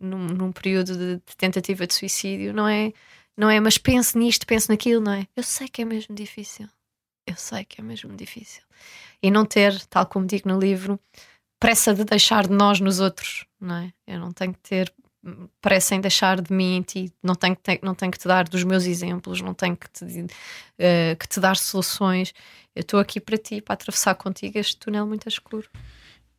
[0.00, 2.92] num, num período de, de tentativa de suicídio, não é?
[3.36, 3.60] Não é?
[3.60, 5.26] Mas pense nisto, pense naquilo, não é?
[5.36, 6.68] Eu sei que é mesmo difícil.
[7.26, 8.62] Eu sei que é mesmo difícil.
[9.22, 10.98] E não ter, tal como digo no livro,
[11.58, 13.92] pressa de deixar de nós nos outros, não é?
[14.06, 14.92] Eu não tenho que ter
[15.60, 18.48] pressa em deixar de mim em ti, não tenho, que, não tenho que te dar
[18.48, 22.32] dos meus exemplos, não tenho que te, uh, que te dar soluções.
[22.74, 25.68] Eu estou aqui para ti, para atravessar contigo este túnel muito escuro.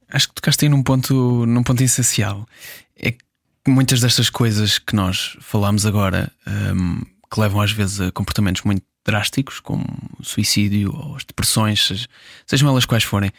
[0.09, 2.45] Acho que tocaste aí num ponto, num ponto essencial.
[2.95, 3.25] É que
[3.69, 7.01] muitas destas coisas que nós falamos agora, um,
[7.31, 9.85] que levam às vezes a comportamentos muito drásticos, como
[10.21, 12.07] suicídio ou as depressões,
[12.45, 13.31] sejam elas quais forem,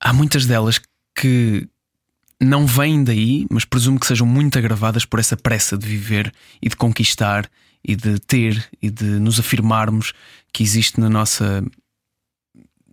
[0.00, 0.80] há muitas delas
[1.14, 1.66] que
[2.40, 6.68] não vêm daí, mas presumo que sejam muito agravadas por essa pressa de viver e
[6.68, 7.48] de conquistar
[7.82, 10.12] e de ter e de nos afirmarmos
[10.52, 11.64] que existe na nossa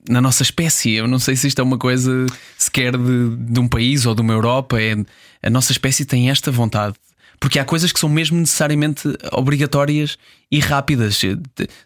[0.09, 0.93] na nossa espécie.
[0.93, 2.25] Eu não sei se isto é uma coisa
[2.57, 4.81] sequer de, de um país ou de uma Europa.
[4.81, 4.95] É,
[5.43, 6.95] a nossa espécie tem esta vontade.
[7.39, 10.17] Porque há coisas que são mesmo necessariamente obrigatórias
[10.51, 11.19] e rápidas.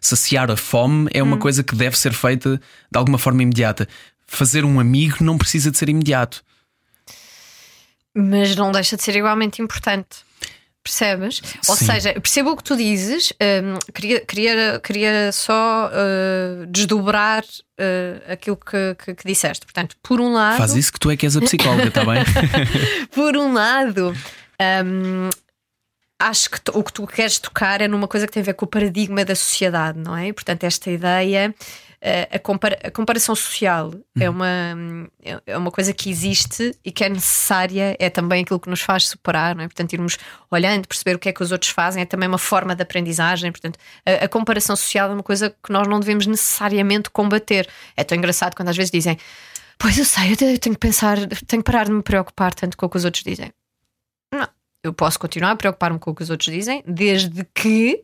[0.00, 1.38] Saciar a fome é uma hum.
[1.38, 3.88] coisa que deve ser feita de alguma forma imediata.
[4.26, 6.44] Fazer um amigo não precisa de ser imediato.
[8.14, 10.25] Mas não deixa de ser igualmente importante.
[10.86, 11.42] Percebes?
[11.68, 11.86] Ou Sim.
[11.86, 18.56] seja, percebo o que tu dizes, um, queria, queria, queria só uh, desdobrar uh, aquilo
[18.56, 19.66] que, que, que, disseste.
[19.66, 20.58] Portanto, por um lado.
[20.58, 22.22] Faz isso que tu é que és a psicóloga, está bem?
[23.10, 24.16] por um lado.
[24.84, 25.28] Um,
[26.20, 28.64] acho que o que tu queres tocar é numa coisa que tem a ver com
[28.64, 30.32] o paradigma da sociedade, não é?
[30.32, 31.52] Portanto, esta ideia
[32.02, 34.36] a, compara a comparação social é, uhum.
[34.36, 35.10] uma,
[35.46, 39.08] é uma coisa que existe e que é necessária, é também aquilo que nos faz
[39.08, 39.66] superar, não é?
[39.66, 40.18] Portanto, irmos
[40.50, 43.50] olhando, perceber o que é que os outros fazem, é também uma forma de aprendizagem.
[43.50, 47.68] Portanto, a, a comparação social é uma coisa que nós não devemos necessariamente combater.
[47.96, 49.18] É tão engraçado quando às vezes dizem.
[49.78, 52.86] Pois eu sei, eu tenho que pensar, tenho que parar de me preocupar tanto com
[52.86, 53.52] o que os outros dizem.
[54.32, 54.48] Não,
[54.82, 58.02] eu posso continuar a preocupar-me com o que os outros dizem, desde que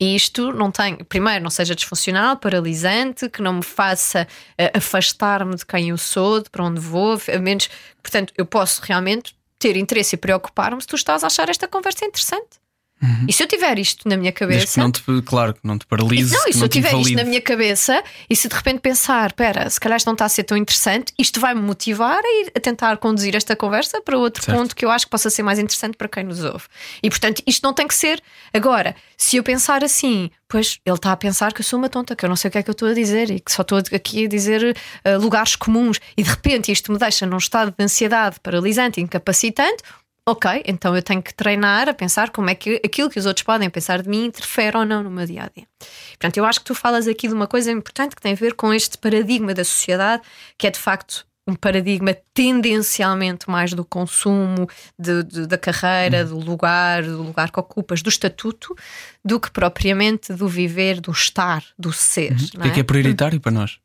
[0.00, 4.26] isto não tem, primeiro, não seja disfuncional, paralisante, que não me faça
[4.60, 7.68] uh, afastar-me de quem eu sou, de para onde vou, a menos,
[8.02, 12.04] portanto, eu posso realmente ter interesse e preocupar-me se tu estás a achar esta conversa
[12.04, 12.63] interessante.
[13.04, 13.26] Uhum.
[13.28, 14.80] E se eu tiver isto na minha cabeça.
[14.80, 16.32] não te, claro, que não te paralise.
[16.32, 19.68] Não, e se eu tiver isto na minha cabeça e se de repente pensar, espera,
[19.68, 22.60] se calhar isto não está a ser tão interessante, isto vai-me motivar a ir a
[22.60, 24.56] tentar conduzir esta conversa para outro certo.
[24.56, 26.64] ponto que eu acho que possa ser mais interessante para quem nos ouve.
[27.02, 28.22] E portanto, isto não tem que ser.
[28.54, 32.16] Agora, se eu pensar assim, pois ele está a pensar que eu sou uma tonta,
[32.16, 33.62] que eu não sei o que é que eu estou a dizer e que só
[33.62, 37.74] estou aqui a dizer uh, lugares comuns e de repente isto me deixa num estado
[37.76, 39.82] de ansiedade paralisante, incapacitante
[40.26, 43.44] ok, então eu tenho que treinar a pensar como é que aquilo que os outros
[43.44, 45.66] podem pensar de mim interfere ou não no meu dia a dia.
[46.10, 48.54] Portanto, eu acho que tu falas aqui de uma coisa importante que tem a ver
[48.54, 50.22] com este paradigma da sociedade,
[50.56, 54.66] que é de facto um paradigma tendencialmente mais do consumo,
[54.98, 58.74] de, de, da carreira, do lugar, do lugar que ocupas, do estatuto,
[59.22, 62.32] do que propriamente do viver, do estar, do ser.
[62.32, 62.46] Uhum.
[62.54, 63.78] O que é que é prioritário para nós?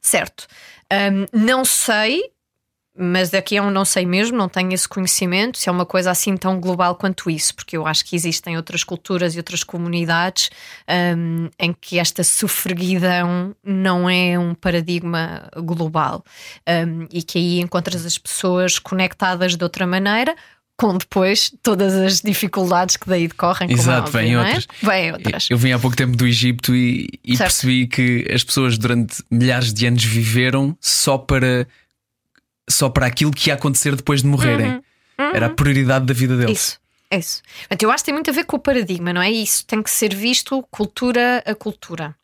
[0.00, 0.46] Certo.
[0.92, 2.33] Um, não sei
[2.96, 6.10] mas daqui a um não sei mesmo, não tenho esse conhecimento, se é uma coisa
[6.10, 10.50] assim tão global quanto isso, porque eu acho que existem outras culturas e outras comunidades
[11.16, 16.24] um, em que esta sofreguidão não é um paradigma global
[16.68, 20.36] um, e que aí encontras as pessoas conectadas de outra maneira,
[20.76, 23.68] com depois todas as dificuldades que daí decorrem.
[23.68, 24.38] como é Exato, óbvio, vêm é?
[24.38, 24.68] outras.
[24.82, 25.46] Vêm outras.
[25.50, 29.72] Eu vim há pouco tempo do Egito e, e percebi que as pessoas durante milhares
[29.72, 31.66] de anos viveram só para
[32.68, 34.82] só para aquilo que ia acontecer depois de morrerem.
[35.18, 36.48] Era a prioridade da vida deles.
[36.48, 36.54] Uhum.
[36.54, 37.42] Isso, é isso.
[37.60, 39.30] Portanto, eu acho que tem muito a ver com o paradigma, não é?
[39.30, 42.16] Isso tem que ser visto cultura a cultura.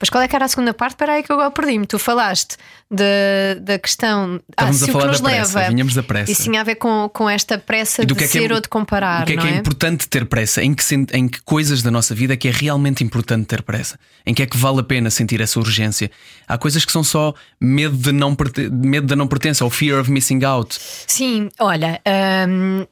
[0.00, 0.92] Mas qual é que era a segunda parte?
[0.92, 1.86] Espera aí que eu agora perdi-me.
[1.86, 2.56] Tu falaste
[2.90, 4.40] de- da questão.
[4.56, 5.70] ah, Estávamos se a o que falar nos da pressa, leva.
[5.70, 6.32] vinhamos da pressa.
[6.32, 8.40] Isso tinha a ver com, com esta pressa E do de que é que é-
[8.40, 9.56] ser ou de comparar, O que é que é é?
[9.56, 10.62] importante ter pressa?
[10.64, 10.82] Em que,
[11.12, 13.98] em que coisas da nossa vida é que é realmente importante ter pressa?
[14.24, 16.10] Em que é que vale a pena sentir essa urgência?
[16.48, 18.34] Há coisas que são só medo de não,
[18.72, 20.78] medo da não pertença ou fear of missing out.
[21.06, 22.00] Sim, olha,
[22.48, 22.86] hum,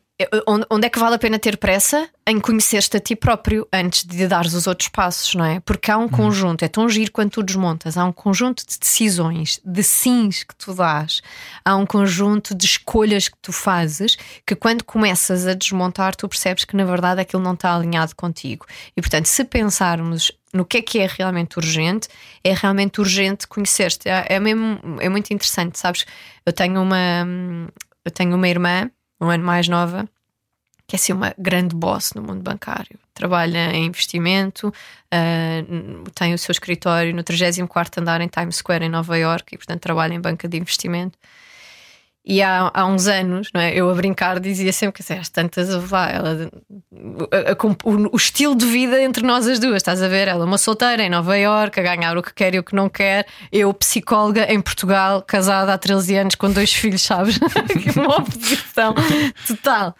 [0.46, 2.08] onde, é que vale a pena ter pressa?
[2.26, 5.60] Em conhecer-te a ti próprio antes de dares os outros passos, não é?
[5.60, 9.60] Porque há um conjunto, é tão giro quando tu desmontas, há um conjunto de decisões,
[9.64, 11.22] de sims que tu dás,
[11.64, 16.64] há um conjunto de escolhas que tu fazes que quando começas a desmontar, tu percebes
[16.64, 18.66] que na verdade aquilo não está alinhado contigo.
[18.96, 22.08] E portanto, se pensarmos no que é que é realmente urgente,
[22.42, 24.08] é realmente urgente conhecer-te.
[24.08, 26.04] É, é mesmo, é muito interessante, sabes?
[26.44, 27.24] Eu tenho uma,
[28.04, 28.90] eu tenho uma irmã,
[29.20, 30.08] um ano mais nova,
[30.86, 32.98] que é assim uma grande boss no mundo bancário.
[33.12, 34.72] Trabalha em investimento,
[35.10, 35.62] ah,
[36.14, 39.80] tem o seu escritório no 34 andar em Times Square, em Nova York, e portanto
[39.80, 41.18] trabalha em banca de investimento.
[42.24, 43.74] E há, há uns anos, não é?
[43.74, 46.50] eu a brincar dizia sempre que às tantas, lá, ela,
[47.30, 50.28] a- a- o, o estilo de vida entre nós as duas, estás a ver?
[50.28, 52.74] Ela é uma solteira em Nova York, a ganhar o que quer e o que
[52.74, 53.26] não quer.
[53.52, 57.38] Eu, psicóloga em Portugal, casada há 13 anos com dois filhos, sabes?
[57.78, 58.94] Que uma oposição
[59.46, 59.94] total.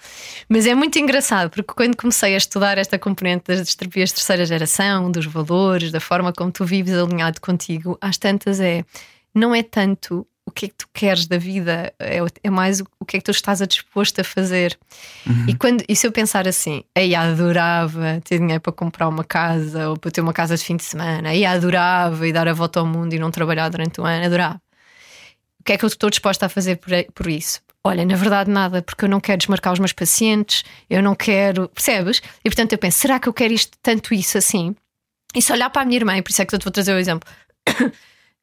[0.48, 4.44] Mas é muito engraçado, porque quando comecei a estudar esta componente das distроpias de terceira
[4.44, 8.84] geração, dos valores, da forma como tu vives alinhado contigo, às tantas é,
[9.34, 12.86] não é tanto o que é que tu queres da vida, é, é mais o,
[12.98, 14.76] o que é que tu estás a disposto a fazer.
[15.46, 19.90] E, quando, e se eu pensar assim, aí adorava ter dinheiro para comprar uma casa
[19.90, 22.80] ou para ter uma casa de fim de semana, aí adorava e dar a volta
[22.80, 24.60] ao mundo e não trabalhar durante o ano, adorava.
[25.60, 27.60] O que é que eu estou disposta a fazer por, por isso?
[27.84, 31.68] Olha, na verdade, nada, porque eu não quero desmarcar os meus pacientes, eu não quero,
[31.68, 32.22] percebes?
[32.44, 34.74] E portanto eu penso, será que eu quero isto tanto isso assim?
[35.34, 36.72] E se olhar para a minha irmã, e por isso é que eu te vou
[36.72, 37.28] trazer o exemplo.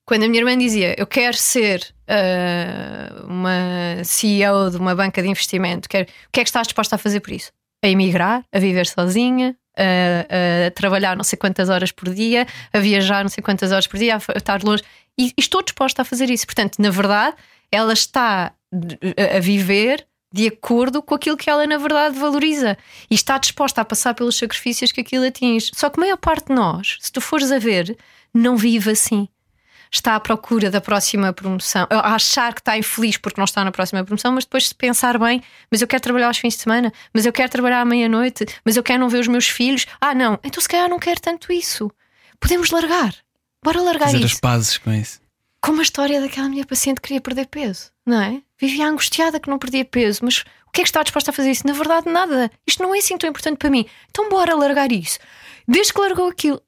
[0.05, 5.27] Quando a minha irmã dizia eu quero ser ah, uma CEO de uma banca de
[5.27, 7.51] investimento, quero, o que é que estás disposta a fazer por isso?
[7.83, 12.79] A emigrar, a viver sozinha, a, a trabalhar não sei quantas horas por dia, a
[12.79, 14.83] viajar não sei quantas horas por dia, a, estar longe.
[15.17, 16.45] E, estou disposta a fazer isso.
[16.45, 17.35] Portanto, na verdade,
[17.71, 18.53] ela está
[19.35, 22.77] a viver de acordo com aquilo que ela na verdade valoriza
[23.09, 25.71] e está disposta a passar pelos sacrifícios que aquilo atinge.
[25.73, 27.97] Só que a maior parte de nós, se tu fores a ver,
[28.33, 29.29] não vive assim
[29.97, 33.71] está à procura da próxima promoção, a achar que está infeliz porque não está na
[33.71, 35.41] próxima promoção, mas depois se pensar bem,
[35.71, 38.75] mas eu quero trabalhar aos fins de semana, mas eu quero trabalhar à meia-noite, mas
[38.75, 39.85] eu quero não ver os meus filhos.
[39.99, 41.91] Ah, não, então se calhar não quero tanto isso.
[42.39, 43.15] Podemos largar.
[43.63, 44.41] Bora largar Fazer as isso.
[44.41, 45.19] pazes com isso.
[45.61, 48.41] Como a história daquela minha paciente que queria perder peso, não é?
[48.59, 51.51] Vivia angustiada que não perdia peso, mas o que é que está disposta a fazer
[51.51, 51.65] isso?
[51.65, 52.51] Na verdade, nada.
[52.67, 53.85] Isto não é assim tão importante para mim.
[54.11, 55.17] Então, bora largar isso.
[55.67, 56.61] Desde que largou aquilo,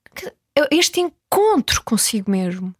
[0.71, 2.73] este encontro consigo mesmo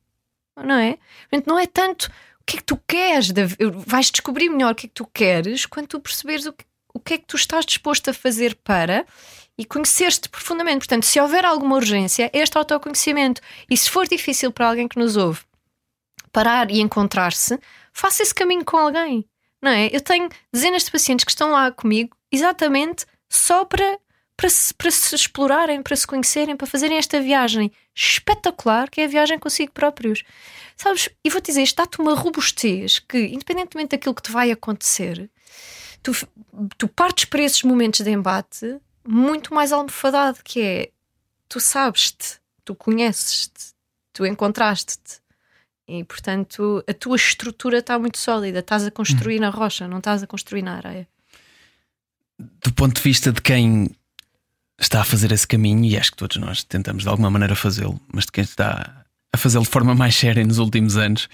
[0.63, 0.97] não é?
[1.29, 3.31] Portanto, não é tanto o que é que tu queres,
[3.85, 6.99] vais descobrir melhor o que é que tu queres quando tu perceberes o que, o
[6.99, 9.05] que é que tu estás disposto a fazer para
[9.57, 10.79] e conhecer-te profundamente.
[10.79, 13.41] Portanto, se houver alguma urgência, este autoconhecimento.
[13.69, 15.41] E se for difícil para alguém que nos ouve
[16.31, 17.59] parar e encontrar-se,
[17.91, 19.25] faça esse caminho com alguém,
[19.61, 19.89] não é?
[19.91, 23.97] Eu tenho dezenas de pacientes que estão lá comigo exatamente só para
[24.38, 29.05] para se, para se explorarem, para se conhecerem, para fazerem esta viagem espetacular que é
[29.05, 30.23] a viagem consigo próprios.
[30.77, 31.09] Sabes?
[31.23, 35.27] E vou-te dizer, isto dá-te uma robustez que, independentemente daquilo que te vai acontecer,
[36.03, 36.11] tu,
[36.77, 40.91] tu partes para esses momentos de embate muito mais almofadado, que é
[41.49, 43.73] tu sabes-te, tu conheces-te,
[44.13, 45.19] tu encontraste-te.
[45.88, 50.21] E portanto a tua estrutura está muito sólida, estás a construir na rocha, não estás
[50.21, 51.07] a construir na areia.
[52.38, 53.95] Do ponto de vista de quem
[54.80, 57.99] está a fazer esse caminho, e acho que todos nós tentamos de alguma maneira fazê-lo,
[58.13, 61.28] mas de quem está a fazê-lo de forma mais séria nos últimos anos,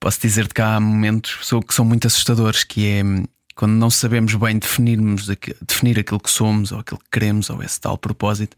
[0.00, 3.02] posso dizer-te que há momentos que são muito assustadores, que é
[3.54, 5.28] quando não sabemos bem definirmos,
[5.66, 8.56] definir aquilo que somos, ou aquilo que queremos, ou esse tal propósito,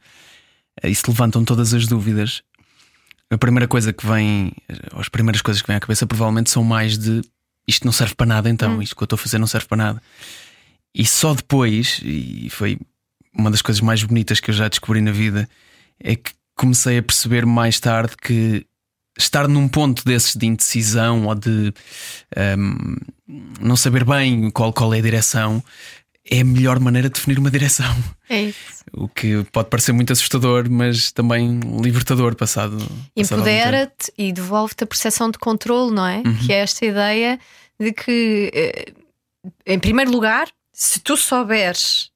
[0.82, 2.42] e se levantam todas as dúvidas.
[3.30, 4.52] A primeira coisa que vem,
[4.92, 7.22] ou as primeiras coisas que vêm à cabeça, provavelmente são mais de
[7.66, 8.82] isto não serve para nada, então, hum.
[8.82, 10.02] isto que eu estou a fazer não serve para nada.
[10.94, 12.78] E só depois, e foi
[13.36, 15.48] uma das coisas mais bonitas que eu já descobri na vida
[16.00, 18.66] é que comecei a perceber mais tarde que
[19.18, 21.72] estar num ponto desses de indecisão ou de
[22.58, 22.96] um,
[23.60, 25.62] não saber bem qual, qual é a direção
[26.28, 27.94] é a melhor maneira de definir uma direção.
[28.28, 28.84] É isso.
[28.92, 32.78] O que pode parecer muito assustador, mas também libertador passado.
[33.14, 36.22] Empodera-te e devolve-te a percepção de controle, não é?
[36.24, 36.36] Uhum.
[36.46, 37.38] Que é esta ideia
[37.78, 38.92] de que, eh,
[39.66, 42.10] em primeiro lugar, se tu souberes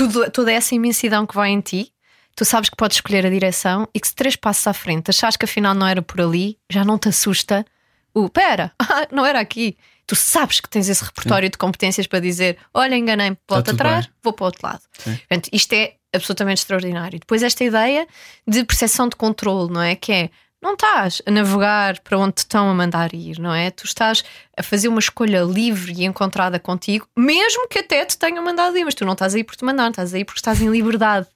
[0.00, 1.92] tudo, toda essa imensidão que vai em ti,
[2.34, 5.36] tu sabes que podes escolher a direção e que se três passos à frente achas
[5.36, 7.66] que afinal não era por ali, já não te assusta
[8.14, 8.72] o pera,
[9.12, 9.76] não era aqui.
[10.06, 14.06] Tu sabes que tens esse repertório de competências para dizer: olha, enganei-me, volta tudo atrás,
[14.06, 14.14] bem.
[14.24, 14.80] vou para o outro lado.
[15.04, 17.20] Portanto, isto é absolutamente extraordinário.
[17.20, 18.08] Depois, esta ideia
[18.46, 19.94] de percepção de controle, não é?
[19.94, 20.30] Que é.
[20.62, 23.70] Não estás a navegar para onde te estão a mandar ir, não é?
[23.70, 24.22] Tu estás
[24.56, 28.84] a fazer uma escolha livre e encontrada contigo, mesmo que até te tenham mandado ir,
[28.84, 31.26] mas tu não estás aí por te mandar, estás aí porque estás em liberdade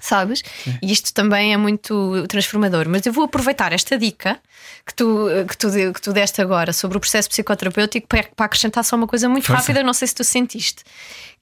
[0.00, 0.42] sabes?
[0.82, 2.88] E isto também é muito transformador.
[2.88, 4.40] Mas eu vou aproveitar esta dica
[4.84, 8.84] que tu, que tu, que tu deste agora sobre o processo psicoterapêutico para, para acrescentar
[8.84, 9.60] só uma coisa muito Força.
[9.60, 10.82] rápida, não sei se tu sentiste.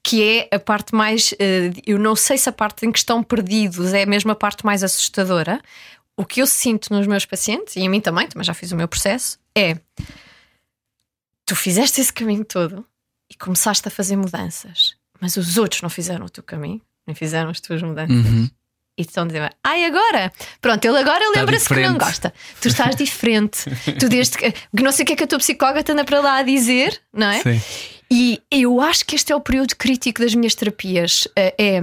[0.03, 1.33] Que é a parte mais.
[1.39, 4.65] eh, Eu não sei se a parte em que estão perdidos é a mesma parte
[4.65, 5.59] mais assustadora.
[6.17, 8.75] O que eu sinto nos meus pacientes, e em mim também, também já fiz o
[8.75, 9.77] meu processo, é
[11.45, 12.85] tu fizeste esse caminho todo
[13.29, 17.49] e começaste a fazer mudanças, mas os outros não fizeram o teu caminho, nem fizeram
[17.49, 18.15] as tuas mudanças.
[18.15, 18.49] Uhum.
[18.97, 22.33] E estão a dizer, ai, agora, pronto, ele agora lembra-se que não gosta.
[22.59, 23.63] Tu estás diferente.
[23.99, 26.37] tu desde que, não sei o que é que a tua psicóloga anda para lá
[26.37, 27.41] a dizer, não é?
[27.41, 27.61] Sim.
[28.11, 31.25] E eu acho que este é o período crítico das minhas terapias.
[31.35, 31.77] Eh, É,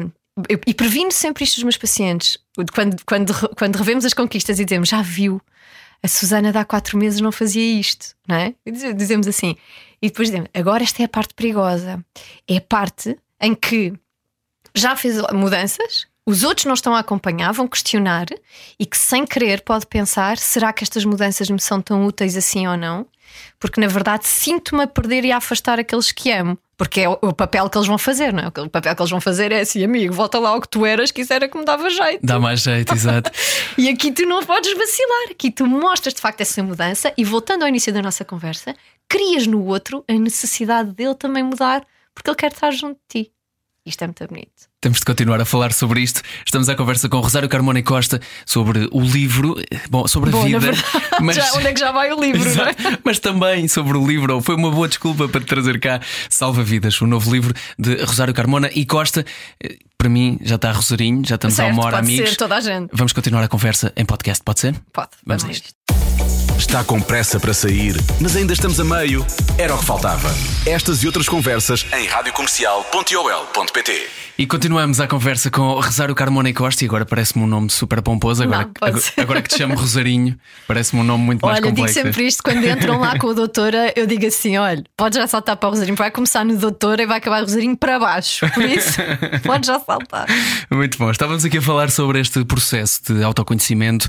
[0.48, 2.38] eu- e previno sempre isto dos meus pacientes.
[2.74, 5.40] Quando, quando, quando revemos as conquistas e dizemos, já viu,
[6.02, 8.54] a Susana de há quatro meses não fazia isto, não é?
[8.66, 9.56] Diz- Dizemos assim.
[10.00, 12.04] E depois dizemos, agora esta é a parte perigosa.
[12.46, 13.92] É a parte em que
[14.74, 18.26] já fez mudanças, os outros não estão a acompanhar, vão questionar
[18.78, 22.66] e que sem querer pode pensar: será que estas mudanças me são tão úteis assim
[22.66, 23.06] ou não?
[23.58, 26.58] Porque na verdade sinto-me a perder e a afastar aqueles que amo.
[26.78, 28.46] Porque é o papel que eles vão fazer, não é?
[28.46, 31.10] O papel que eles vão fazer é assim, amigo, volta lá ao que tu eras,
[31.10, 32.24] que isso era que me dava jeito.
[32.24, 33.30] Dá mais jeito, exato.
[33.76, 37.62] E aqui tu não podes vacilar, aqui tu mostras de facto essa mudança e voltando
[37.62, 38.74] ao início da nossa conversa,
[39.08, 43.32] crias no outro a necessidade dele também mudar porque ele quer estar junto de ti.
[43.86, 44.68] Isto é muito bonito.
[44.80, 46.20] Temos de continuar a falar sobre isto.
[46.44, 49.56] Estamos à conversa com Rosário Carmona e Costa sobre o livro,
[49.88, 50.58] bom, sobre a Bom, vida.
[50.60, 52.74] verdade, já, onde é que já vai o livro, não é?
[53.02, 54.40] Mas também sobre o livro.
[54.42, 58.34] Foi uma boa desculpa para te trazer cá Salva Vidas, o novo livro de Rosário
[58.34, 59.24] Carmona e Costa.
[59.96, 62.30] Para mim, já está Rosarinho, já estamos Certo, uma hora, pode amigos.
[62.30, 62.90] ser toda a gente.
[62.92, 64.74] Vamos continuar a conversa em podcast, pode ser?
[64.92, 65.77] Pode, Vamos vamos, a a isto.
[66.58, 69.24] Está com pressa para sair, mas ainda estamos a meio?
[69.56, 70.28] Era o que faltava.
[70.66, 74.06] Estas e outras conversas em radiocomercial.ol.pt
[74.36, 76.84] E continuamos a conversa com Rosário Carmona e Costa.
[76.84, 78.42] E agora parece-me um nome super pomposo.
[78.42, 79.20] Agora, Não, pode agora, ser.
[79.20, 82.02] agora que te chamo Rosarinho, parece-me um nome muito mais Olha, digo complexo.
[82.02, 85.56] sempre isto quando entram lá com a doutora, eu digo assim: olha, pode já saltar
[85.56, 88.46] para o Rosarinho, vai começar no doutora e vai acabar o Rosarinho para baixo.
[88.52, 88.98] Por isso,
[89.44, 90.26] pode já saltar.
[90.70, 91.10] Muito bom.
[91.10, 94.08] Estávamos aqui a falar sobre este processo de autoconhecimento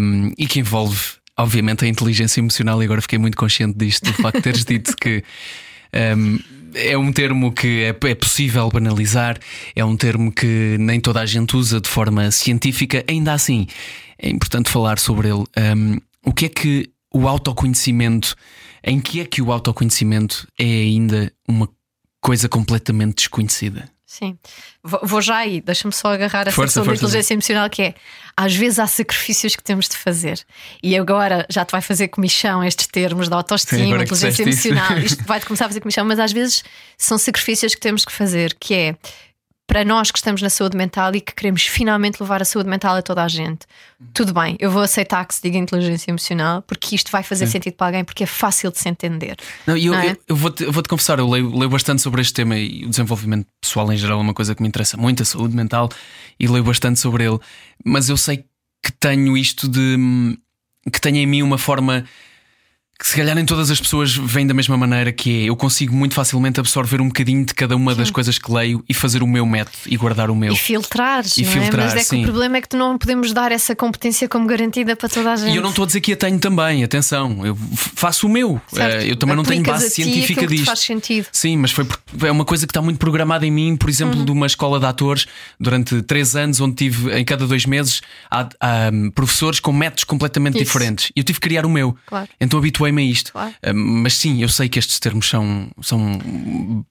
[0.00, 1.00] um, e que envolve,
[1.38, 2.82] obviamente, a inteligência emocional.
[2.82, 5.22] E agora fiquei muito consciente disto, do facto de teres dito que.
[6.16, 6.38] um,
[6.74, 9.38] é um termo que é, é possível banalizar,
[9.74, 13.66] é um termo que nem toda a gente usa de forma científica, ainda assim
[14.18, 15.44] é importante falar sobre ele.
[15.74, 18.34] Um, o que é que o autoconhecimento,
[18.84, 21.68] em que é que o autoconhecimento é ainda uma
[22.20, 23.88] coisa completamente desconhecida?
[24.18, 24.38] Sim,
[24.82, 27.94] vou já aí, deixa-me só agarrar Força, questão da inteligência emocional que é
[28.34, 30.42] às vezes há sacrifícios que temos de fazer.
[30.82, 34.68] E agora já te vai fazer comichão estes termos da Sim, autoestima, que inteligência disseste
[34.68, 34.68] isso.
[34.68, 36.64] emocional, isto vai-te começar a fazer comichão, mas às vezes
[36.96, 38.96] são sacrifícios que temos que fazer, que é
[39.66, 42.96] para nós que estamos na saúde mental e que queremos finalmente levar a saúde mental
[42.96, 43.66] a toda a gente.
[44.14, 47.74] Tudo bem, eu vou aceitar que se diga inteligência emocional porque isto vai fazer sentido
[47.74, 49.36] para alguém porque é fácil de se entender.
[49.66, 50.10] Não, eu, Não é?
[50.10, 53.46] eu, eu vou-te vou-te confessar, eu leio, leio bastante sobre este tema e o desenvolvimento
[53.60, 55.88] pessoal em geral é uma coisa que me interessa muito, a saúde mental,
[56.38, 57.38] e leio bastante sobre ele,
[57.84, 58.44] mas eu sei
[58.82, 60.36] que tenho isto de hum,
[60.92, 62.04] que tenho em mim uma forma
[62.98, 65.48] que se calhar nem todas as pessoas vêm da mesma maneira que é.
[65.50, 68.94] Eu consigo muito facilmente absorver um bocadinho de cada uma das coisas que leio e
[68.94, 70.52] fazer o meu método e guardar o meu.
[70.54, 71.90] E filtrares, E não filtrar, é?
[71.90, 72.20] Mas é que sim.
[72.22, 75.36] o problema é que tu não podemos dar essa competência como garantida para toda a
[75.36, 75.52] gente.
[75.52, 78.60] E eu não estou a dizer que a tenho também, atenção, eu faço o meu.
[78.68, 79.04] Certo.
[79.04, 80.64] Eh, Eu também não tenho Aplicas base científica que disto.
[80.64, 81.26] faz sentido.
[81.30, 81.86] Sim, mas foi
[82.24, 84.24] é uma coisa que está muito programada em mim, por exemplo, Uhum.
[84.24, 85.26] de uma escola de atores
[85.60, 90.04] durante três anos, onde tive em cada dois meses há, há, hum, professores com métodos
[90.04, 90.64] completamente Isso.
[90.64, 91.12] diferentes.
[91.14, 91.94] E eu tive que criar o meu.
[92.06, 92.26] Claro.
[92.40, 93.32] Então habituei-me a isto.
[93.32, 93.54] Claro.
[93.66, 96.18] Hum, mas sim, eu sei que estes termos são, são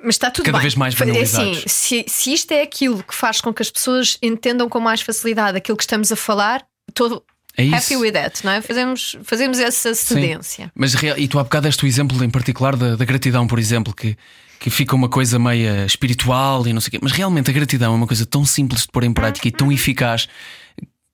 [0.04, 0.64] Mas está tudo Cada bem.
[0.64, 1.64] vez mais É assim, banalizados.
[1.68, 5.58] se, se isto é aquilo que faz com que as pessoas entendam com mais facilidade
[5.58, 7.24] aquilo que estamos a falar, estou
[7.58, 7.76] É isso.
[7.76, 8.62] happy with that, não é?
[8.62, 10.72] Fazemos, fazemos essa cedência.
[10.76, 13.58] Mas real- e tu há bocado deste o exemplo em particular da, da gratidão, por
[13.60, 14.18] exemplo, que,
[14.60, 17.00] que fica uma coisa meia espiritual e não sei o quê.
[17.02, 19.72] Mas realmente a gratidão é uma coisa tão simples de pôr em prática e tão
[19.72, 20.28] eficaz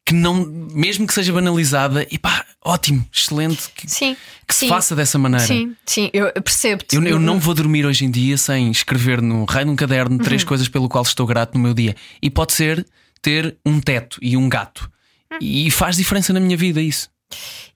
[0.06, 4.68] que não, mesmo que seja banalizada, e pá, ótimo, excelente que, Sim, que se sim.
[4.68, 5.46] faça dessa maneira.
[5.46, 6.96] Sim, sim, eu percebo-te.
[6.96, 10.24] Eu, eu não vou dormir hoje em dia sem escrever no raio num caderno Uhum.
[10.24, 11.96] três coisas pelo qual estou grato no meu dia.
[12.22, 12.86] E pode ser
[13.22, 14.90] ter um teto e um gato.
[15.32, 15.38] Hum.
[15.40, 17.10] E faz diferença na minha vida isso.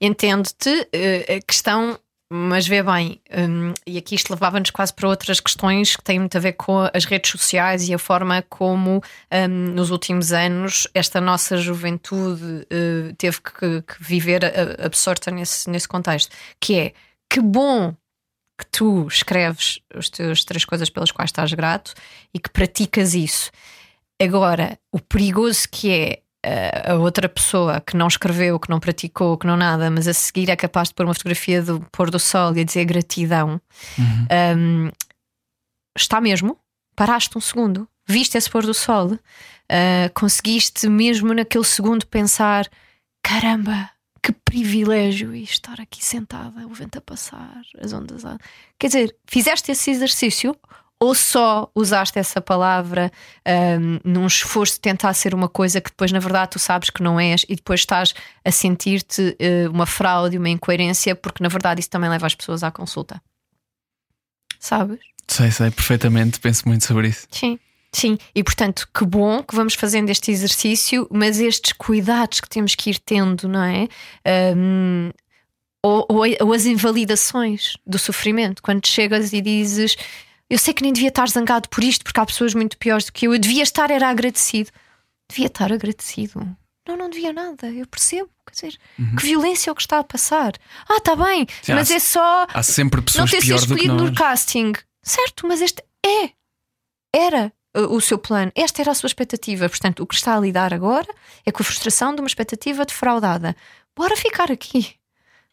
[0.00, 1.98] Entendo-te eh, a questão,
[2.30, 6.36] mas vê bem, hum, e aqui isto levava-nos quase para outras questões que têm muito
[6.36, 9.00] a ver com as redes sociais e a forma como
[9.32, 14.40] hum, nos últimos anos esta nossa juventude eh, teve que, que viver
[14.84, 16.34] absorta nesse, nesse contexto.
[16.60, 16.92] Que é
[17.30, 17.94] que bom
[18.58, 21.94] que tu escreves as tuas três coisas pelas quais estás grato
[22.34, 23.50] e que praticas isso.
[24.20, 26.22] Agora, o perigoso que é
[26.84, 30.48] a outra pessoa que não escreveu, que não praticou, que não nada, mas a seguir
[30.48, 33.60] é capaz de pôr uma fotografia do pôr do sol e a dizer gratidão,
[33.98, 34.90] um,
[35.96, 36.56] está mesmo?
[36.94, 39.18] Paraste um segundo, viste esse pôr do sol, uh,
[40.14, 42.68] conseguiste mesmo naquele segundo pensar:
[43.22, 43.90] caramba,
[44.22, 48.38] que privilégio estar aqui sentada, o vento a passar, as ondas a.
[48.78, 50.56] Quer dizer, fizeste esse exercício
[51.00, 53.12] ou só usaste essa palavra
[53.46, 57.02] um, num esforço de tentar ser uma coisa que depois, na verdade, tu sabes que
[57.02, 61.80] não és e depois estás a sentir-te uh, uma fraude, uma incoerência, porque na verdade
[61.80, 63.20] isso também leva as pessoas à consulta.
[64.58, 65.00] Sabes?
[65.28, 67.26] Sei, sei, perfeitamente, penso muito sobre isso.
[67.30, 67.58] Sim.
[67.92, 72.74] Sim, e portanto, que bom que vamos fazendo este exercício, mas estes cuidados que temos
[72.74, 73.88] que ir tendo, não é?
[74.54, 75.10] Um,
[75.82, 79.96] ou, ou, ou as invalidações do sofrimento, quando chegas e dizes
[80.50, 83.12] eu sei que nem devia estar zangado por isto, porque há pessoas muito piores do
[83.12, 84.70] que eu, eu devia estar, era agradecido.
[85.28, 86.56] Devia estar agradecido.
[86.88, 88.30] Não, não devia nada, eu percebo.
[88.46, 88.78] Quer dizer,
[89.18, 90.52] que violência é o que está a passar.
[90.88, 93.94] Ah, está bem, Sim, mas há- é só Há sempre não pessoas ter sido escolhido
[93.94, 94.72] no casting.
[95.02, 96.30] Certo, mas este é.
[97.14, 98.52] Era uh, o seu plano.
[98.54, 99.68] Esta era a sua expectativa.
[99.68, 101.08] Portanto, o que está a lidar agora
[101.44, 103.56] é com a frustração de uma expectativa defraudada.
[103.96, 104.94] Bora ficar aqui.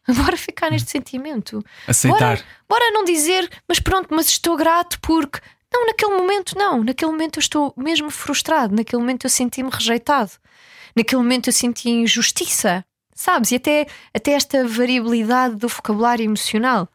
[0.24, 1.64] Bora ficar neste sentimento.
[1.86, 2.36] Aceitar.
[2.36, 5.40] Bora, bora não dizer, mas pronto, mas estou grato porque.
[5.72, 6.84] Não, naquele momento não.
[6.84, 8.74] Naquele momento eu estou mesmo frustrado.
[8.76, 10.30] Naquele momento eu senti-me rejeitado.
[10.94, 12.84] Naquele momento eu senti injustiça.
[13.14, 13.50] Sabes?
[13.52, 16.88] E até, até esta variabilidade do vocabulário emocional.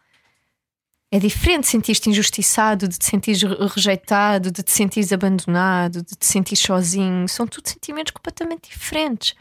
[1.11, 6.25] É diferente sentir-te injustiçado, de te sentires re- rejeitado, de te sentires abandonado, de te
[6.25, 7.27] sentir sozinho.
[7.27, 9.33] São tudo sentimentos completamente diferentes.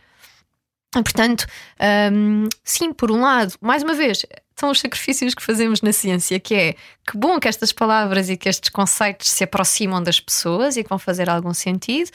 [0.92, 1.46] Portanto,
[2.12, 4.24] hum, sim, por um lado, mais uma vez,
[4.56, 6.72] são os sacrifícios que fazemos na ciência, que é
[7.06, 10.88] que bom que estas palavras e que estes conceitos se aproximam das pessoas e que
[10.88, 12.10] vão fazer algum sentido.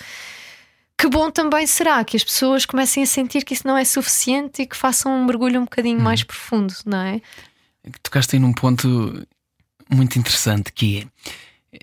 [0.98, 4.62] Que bom também será que as pessoas comecem a sentir que isso não é suficiente
[4.62, 7.22] e que façam um mergulho um bocadinho mais profundo, não é?
[8.02, 9.26] Tocaste aí num ponto
[9.90, 11.08] muito interessante que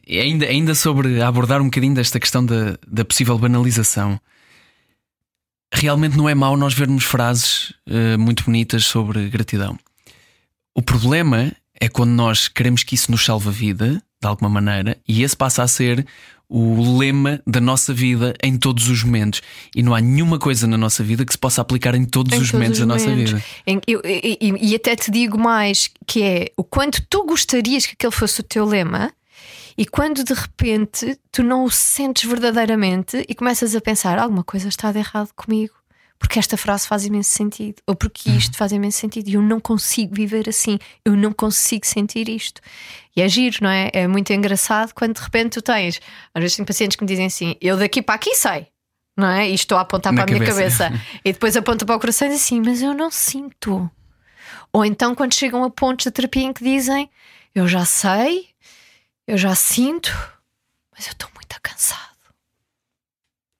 [0.06, 4.20] é ainda, ainda sobre abordar um bocadinho desta questão da, da possível banalização.
[5.72, 9.78] Realmente não é mau nós vermos frases eh, muito bonitas sobre gratidão.
[10.74, 14.98] O problema é quando nós queremos que isso nos salve a vida, de alguma maneira,
[15.06, 16.04] e esse passa a ser
[16.48, 19.40] o lema da nossa vida em todos os momentos.
[19.74, 22.40] E não há nenhuma coisa na nossa vida que se possa aplicar em todos Em
[22.42, 23.32] os todos momentos os da nossa momentos.
[23.34, 23.44] vida.
[23.66, 27.86] Em- eu- e, e- e até te digo mais que é o quanto tu gostarias
[27.86, 29.12] que aquele fosse o teu lema
[29.80, 34.68] e quando de repente tu não o sentes verdadeiramente e começas a pensar alguma coisa
[34.68, 35.72] está de errado comigo.
[36.18, 39.58] Porque esta frase faz imenso sentido, ou porque isto faz imenso sentido e eu não
[39.58, 42.60] consigo viver assim, eu não consigo sentir isto.
[43.16, 43.88] E é giro, não é?
[43.94, 45.98] É muito engraçado quando de repente tu tens,
[46.34, 48.66] às vezes tenho pacientes que me dizem assim: eu daqui para aqui sei,
[49.16, 49.48] não é?
[49.48, 50.90] E estou a apontar Na para a minha cabeça.
[50.90, 51.04] cabeça.
[51.24, 53.90] E depois aponta para o coração e diz assim: Mas eu não sinto.
[54.74, 57.08] Ou então, quando chegam a pontos da terapia em que dizem:
[57.54, 58.49] Eu já sei,
[59.30, 60.10] eu já sinto,
[60.92, 62.00] mas eu estou muito cansado.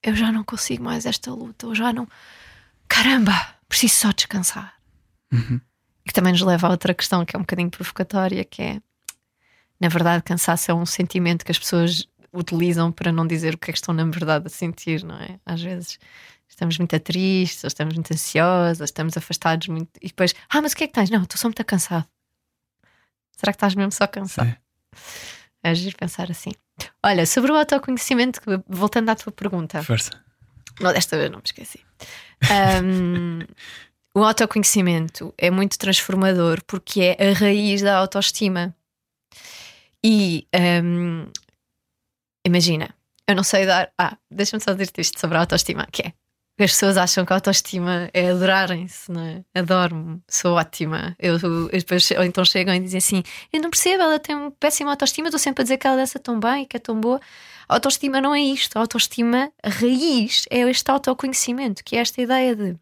[0.03, 1.67] Eu já não consigo mais esta luta.
[1.67, 2.09] Eu já não.
[2.89, 3.33] Caramba,
[3.69, 4.75] preciso só descansar.
[6.05, 8.83] Que também nos leva a outra questão que é um bocadinho provocatória, que é
[9.79, 13.71] na verdade, cansaço é um sentimento que as pessoas utilizam para não dizer o que
[13.71, 15.39] é que estão na verdade a sentir, não é?
[15.47, 15.99] Às vezes
[16.49, 19.91] estamos muito tristes, ou estamos muito ansiosos, ou estamos afastados muito.
[20.03, 21.11] E depois, ah, mas o que é que tens?
[21.11, 22.07] Não, estou só muito cansado.
[23.37, 24.49] Será que estás mesmo só cansado?
[24.49, 25.40] Sim.
[25.63, 26.53] É agir pensar assim.
[27.05, 29.83] Olha, sobre o autoconhecimento, voltando à tua pergunta.
[29.83, 30.11] Força.
[30.81, 31.81] Não, desta vez não me esqueci.
[32.83, 33.41] Um,
[34.17, 38.75] o autoconhecimento é muito transformador porque é a raiz da autoestima.
[40.03, 40.47] E
[40.83, 41.27] um,
[42.47, 42.95] imagina,
[43.29, 43.93] eu não sei dar.
[43.99, 46.13] Ah, deixa-me só dizer-te isto sobre a autoestima, que é.
[46.59, 49.43] As pessoas acham que a autoestima é adorarem-se, não é?
[49.55, 51.17] Adoro-me, sou ótima.
[51.19, 54.51] Eu, eu, depois, ou então chegam e dizem assim: Eu não percebo, ela tem uma
[54.51, 57.19] péssima autoestima, estou sempre a dizer que ela dança tão bem, que é tão boa.
[57.67, 58.77] A autoestima não é isto.
[58.77, 62.77] A autoestima, a raiz, é este autoconhecimento, que é esta ideia de.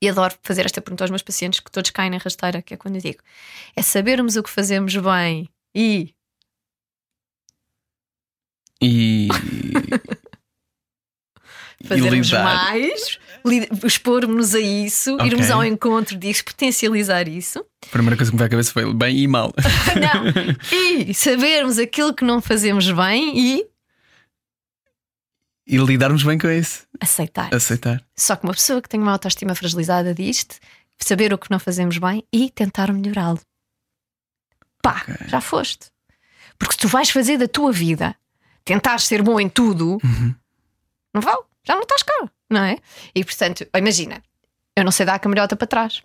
[0.00, 2.76] E adoro fazer esta pergunta aos meus pacientes, que todos caem na rasteira, que é
[2.76, 3.22] quando eu digo:
[3.74, 6.14] é sabermos o que fazemos bem e.
[8.80, 9.28] E.
[11.82, 13.18] fazermos mais,
[13.84, 15.26] expormos-nos a isso, Ok.
[15.26, 17.64] irmos ao encontro disso, potencializar isso.
[17.86, 19.52] A primeira coisa que me veio à cabeça foi bem e mal.
[20.00, 20.24] Não,
[21.06, 23.66] e sabermos aquilo que não fazemos bem e
[25.66, 26.86] E lidarmos bem com isso.
[27.00, 27.52] aceitar.
[27.54, 28.04] Aceitar.
[28.16, 30.58] Só que uma pessoa que tem uma autoestima fragilizada diz-te
[30.98, 33.40] saber o que não fazemos bem e tentar melhorá-lo.
[34.82, 35.14] Pá, Ok.
[35.28, 35.90] já foste.
[36.58, 38.14] Porque se tu vais fazer da tua vida
[38.64, 40.34] tentar ser bom em tudo, Uhum.
[41.14, 42.76] não vale, já não estás cá, não é?
[43.14, 44.22] E portanto, imagina,
[44.76, 46.02] eu não sei dar a camarota para trás.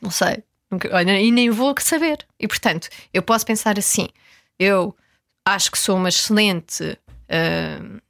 [0.00, 0.42] Não sei.
[0.92, 2.26] Olha, e nem vou saber.
[2.38, 4.08] E portanto, eu posso pensar assim:
[4.58, 4.94] eu
[5.44, 6.98] acho que sou uma excelente
[7.28, 8.00] ah,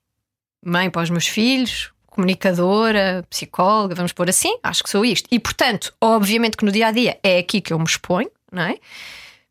[0.64, 5.28] mãe para os meus filhos, comunicadora, psicóloga, vamos pôr assim, acho que sou isto.
[5.30, 8.62] E portanto, obviamente que no dia a dia é aqui que eu me exponho, não
[8.62, 8.78] é?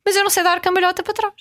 [0.04, 1.34] Mas eu não sei dar cambalhota para trás.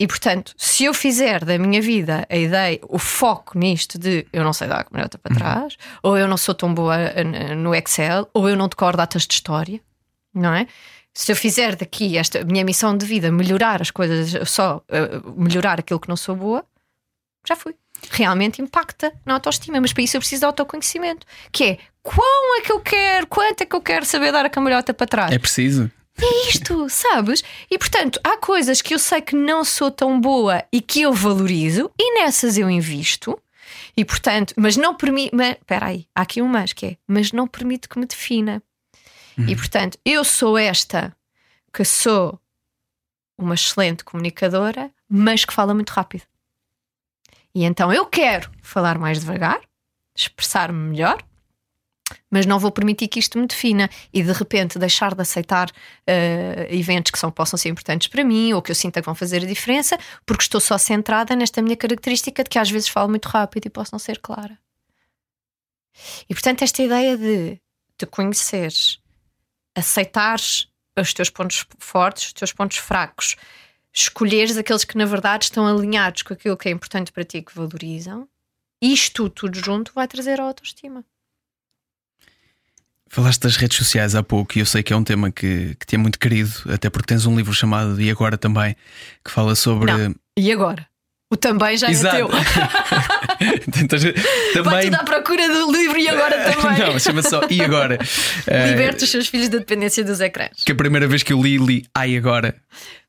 [0.00, 4.44] E portanto, se eu fizer da minha vida a ideia, o foco nisto de eu
[4.44, 7.74] não sei dar a cambalhota para trás, ou eu não sou tão boa eh, no
[7.74, 9.80] Excel, ou eu não decoro datas de história,
[10.32, 10.68] não é?
[11.12, 15.80] Se eu fizer daqui esta minha missão de vida, melhorar as coisas, só eh, melhorar
[15.80, 16.64] aquilo que não sou boa,
[17.46, 17.74] já fui.
[18.12, 22.60] Realmente impacta na autoestima, mas para isso eu preciso de autoconhecimento, que é quão é
[22.60, 25.38] que eu quero, quanto é que eu quero saber dar a cambalhota para trás É
[25.40, 25.90] preciso.
[26.48, 27.42] Isto, sabes?
[27.70, 31.12] E portanto, há coisas que eu sei que não sou tão boa e que eu
[31.12, 33.40] valorizo, e nessas eu invisto.
[33.96, 35.34] E portanto, mas não permite.
[35.34, 38.62] Mas, espera aí, há aqui um mas que é, mas não permite que me defina.
[39.46, 41.16] E portanto, eu sou esta
[41.72, 42.40] que sou
[43.36, 46.24] uma excelente comunicadora, mas que fala muito rápido.
[47.54, 49.60] E então eu quero falar mais devagar,
[50.14, 51.22] expressar-me melhor,
[52.30, 55.70] mas não vou permitir que isto me defina e de repente deixar de aceitar
[56.06, 59.14] eh, eventos que são, possam ser importantes para mim ou que eu sinta que vão
[59.14, 63.08] fazer a diferença, porque estou só centrada nesta minha característica de que às vezes falo
[63.08, 64.58] muito rápido e posso não ser clara.
[66.28, 67.60] E portanto, esta ideia de
[67.96, 69.00] te conheceres,
[69.74, 73.36] aceitares os teus pontos fortes, os teus pontos fracos,
[73.92, 77.54] escolheres aqueles que na verdade estão alinhados com aquilo que é importante para ti, que
[77.54, 78.28] valorizam,
[78.80, 81.04] isto tudo junto vai trazer a autoestima.
[83.10, 85.86] Falaste das redes sociais há pouco e eu sei que é um tema que, que
[85.86, 88.76] te é muito querido, até porque tens um livro chamado E Agora também,
[89.24, 89.92] que fala sobre.
[89.92, 90.14] Não.
[90.38, 90.86] E agora?
[91.30, 92.16] O também já Exato.
[92.16, 92.28] é teu.
[94.64, 94.90] Vai também.
[94.90, 96.78] tudo à procura do livro e agora também.
[96.88, 97.98] Não, chama-se só E Agora.
[98.46, 100.64] Eh, Liberta os seus filhos da dependência dos ecrãs.
[100.64, 102.54] que a primeira vez que eu li, li Ai Agora.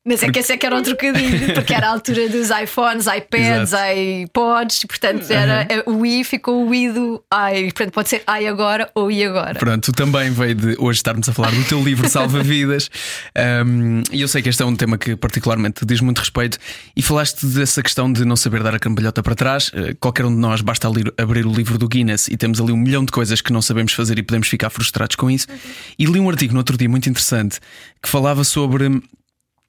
[0.02, 3.06] Mas é que esse é que era um trocadilho, porque era a altura dos iPhones,
[3.06, 3.92] iPads, Exato.
[3.92, 7.64] iPods, e portanto era é, o i ficou o i do ai.
[7.64, 9.58] Portanto, pode ser ai agora ou i agora.
[9.58, 12.90] Pronto, também veio de hoje estarmos a falar do teu livro Salva Vidas.
[13.66, 16.56] Um, e eu sei que este é um tema que particularmente te diz muito respeito.
[16.96, 19.68] E falaste dessa questão de não saber dar a cambalhota para trás.
[19.68, 20.88] Uh, Qualquer um de nós basta
[21.18, 23.92] abrir o livro do Guinness e temos ali um milhão de coisas que não sabemos
[23.92, 25.46] fazer e podemos ficar frustrados com isso.
[25.98, 27.60] E li um artigo no outro dia muito interessante
[28.02, 29.02] que falava sobre.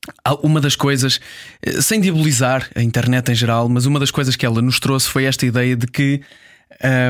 [0.07, 1.19] Hum, Uma das coisas,
[1.61, 5.09] eh, sem diabolizar a internet em geral, mas uma das coisas que ela nos trouxe
[5.09, 6.21] foi esta ideia de que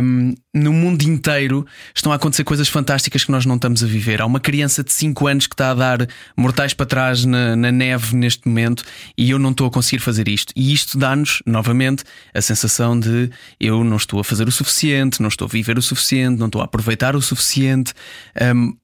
[0.01, 1.65] um, no mundo inteiro
[1.95, 4.21] estão a acontecer coisas fantásticas que nós não estamos a viver.
[4.21, 7.71] Há uma criança de 5 anos que está a dar mortais para trás na, na
[7.71, 8.83] neve neste momento
[9.17, 10.51] e eu não estou a conseguir fazer isto.
[10.55, 13.29] E isto dá-nos, novamente, a sensação de
[13.59, 16.61] eu não estou a fazer o suficiente, não estou a viver o suficiente, não estou
[16.61, 17.93] a aproveitar o suficiente.
[18.41, 18.75] Um,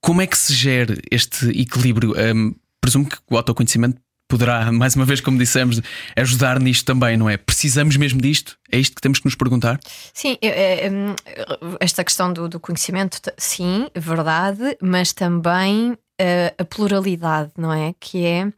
[0.00, 2.14] como é que se gera este equilíbrio?
[2.34, 2.54] Um,
[2.84, 5.80] presumo que o autoconhecimento poderá, mais uma vez, como dissemos,
[6.14, 7.38] ajudar nisto também, não é?
[7.38, 8.58] Precisamos mesmo disto?
[8.70, 9.80] É isto que temos que nos perguntar?
[10.12, 11.14] Sim, é, hum,
[11.80, 17.94] esta questão do, do conhecimento, sim, verdade, mas também eh, a pluralidade, não é?
[17.98, 18.52] Que é.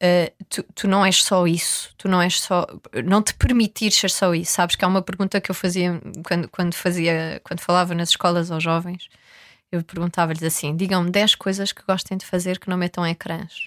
[0.00, 2.66] eh, tu, tu não és só isso, tu não és só.
[3.04, 4.52] Não te permitir ser só isso.
[4.52, 8.50] Sabes que há uma pergunta que eu fazia quando, quando fazia, quando falava nas escolas
[8.50, 9.08] aos jovens,
[9.74, 13.66] eu perguntava-lhes assim: digam-me 10 coisas que gostem de fazer que não metam ecrãs.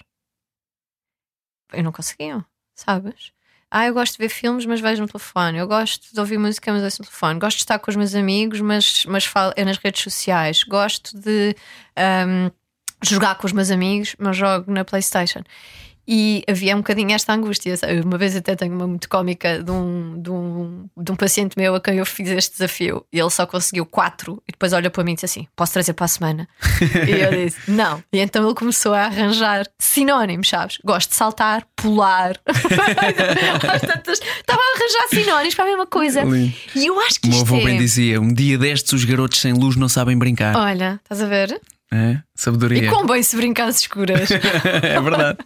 [1.72, 2.44] Eu não conseguiam,
[2.74, 3.32] sabes?
[3.70, 5.58] Ah, eu gosto de ver filmes, mas vejo no telefone.
[5.58, 7.38] Eu gosto de ouvir música, mas ouço no telefone.
[7.38, 10.64] Gosto de estar com os meus amigos, mas, mas falo é nas redes sociais.
[10.64, 11.54] Gosto de
[11.94, 12.50] ahm,
[13.02, 15.42] jogar com os meus amigos, mas jogo na PlayStation.
[16.10, 17.74] E havia um bocadinho esta angústia.
[18.02, 21.74] Uma vez até tenho uma muito cómica de um, de, um, de um paciente meu
[21.74, 25.04] a quem eu fiz este desafio e ele só conseguiu quatro e depois olha para
[25.04, 26.48] mim e disse assim: Posso trazer para a semana?
[27.06, 28.02] e eu disse: Não.
[28.10, 30.78] E então ele começou a arranjar sinónimos, sabes?
[30.82, 32.40] Gosto de saltar, pular.
[32.48, 36.22] Estava a arranjar sinónimos para a mesma coisa.
[36.74, 37.64] E eu acho que o meu avô é...
[37.64, 40.56] bem dizia: Um dia destes os garotos sem luz não sabem brincar.
[40.56, 41.60] Olha, estás a ver?
[41.92, 42.84] É, sabedoria.
[42.84, 44.28] E com bem se brincar às escuras.
[44.82, 45.38] é verdade.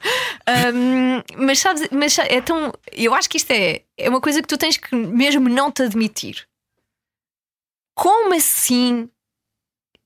[0.75, 2.73] um, mas sabes, mas é tão.
[2.93, 5.83] Eu acho que isto é, é uma coisa que tu tens que mesmo não te
[5.83, 6.47] admitir.
[7.95, 9.09] Como assim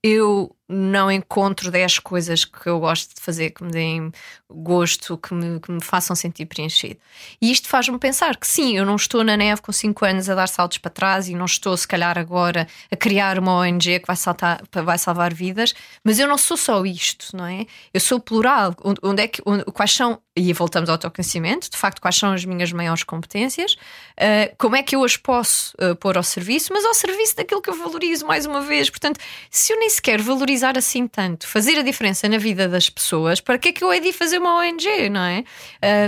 [0.02, 4.12] eu não encontro 10 coisas que eu gosto de fazer que me deem
[4.48, 6.98] gosto, que me, que me façam sentir preenchido.
[7.40, 10.34] E isto faz-me pensar que sim, eu não estou na neve com 5 anos a
[10.34, 14.06] dar saltos para trás e não estou, se calhar, agora a criar uma ONG que
[14.06, 15.74] vai, saltar, vai salvar vidas,
[16.04, 17.66] mas eu não sou só isto, não é?
[17.92, 18.74] Eu sou plural.
[19.02, 22.44] Onde é que, onde, quais são, e voltamos ao autoconhecimento, de facto, quais são as
[22.44, 26.84] minhas maiores competências, uh, como é que eu as posso uh, pôr ao serviço, mas
[26.84, 28.90] ao serviço daquilo que eu valorizo mais uma vez.
[28.90, 29.18] Portanto,
[29.50, 33.58] se eu nem sequer valorizar assim tanto, fazer a diferença na vida das pessoas, para
[33.58, 35.44] que é que eu hei de fazer uma ONG, não é?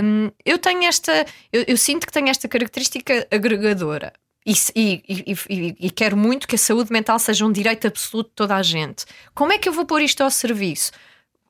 [0.03, 4.13] Um, eu tenho esta, eu, eu sinto que tenho esta característica agregadora.
[4.45, 8.35] E, e, e, e, quero muito que a saúde mental seja um direito absoluto de
[8.35, 9.05] toda a gente.
[9.35, 10.91] Como é que eu vou pôr isto ao serviço?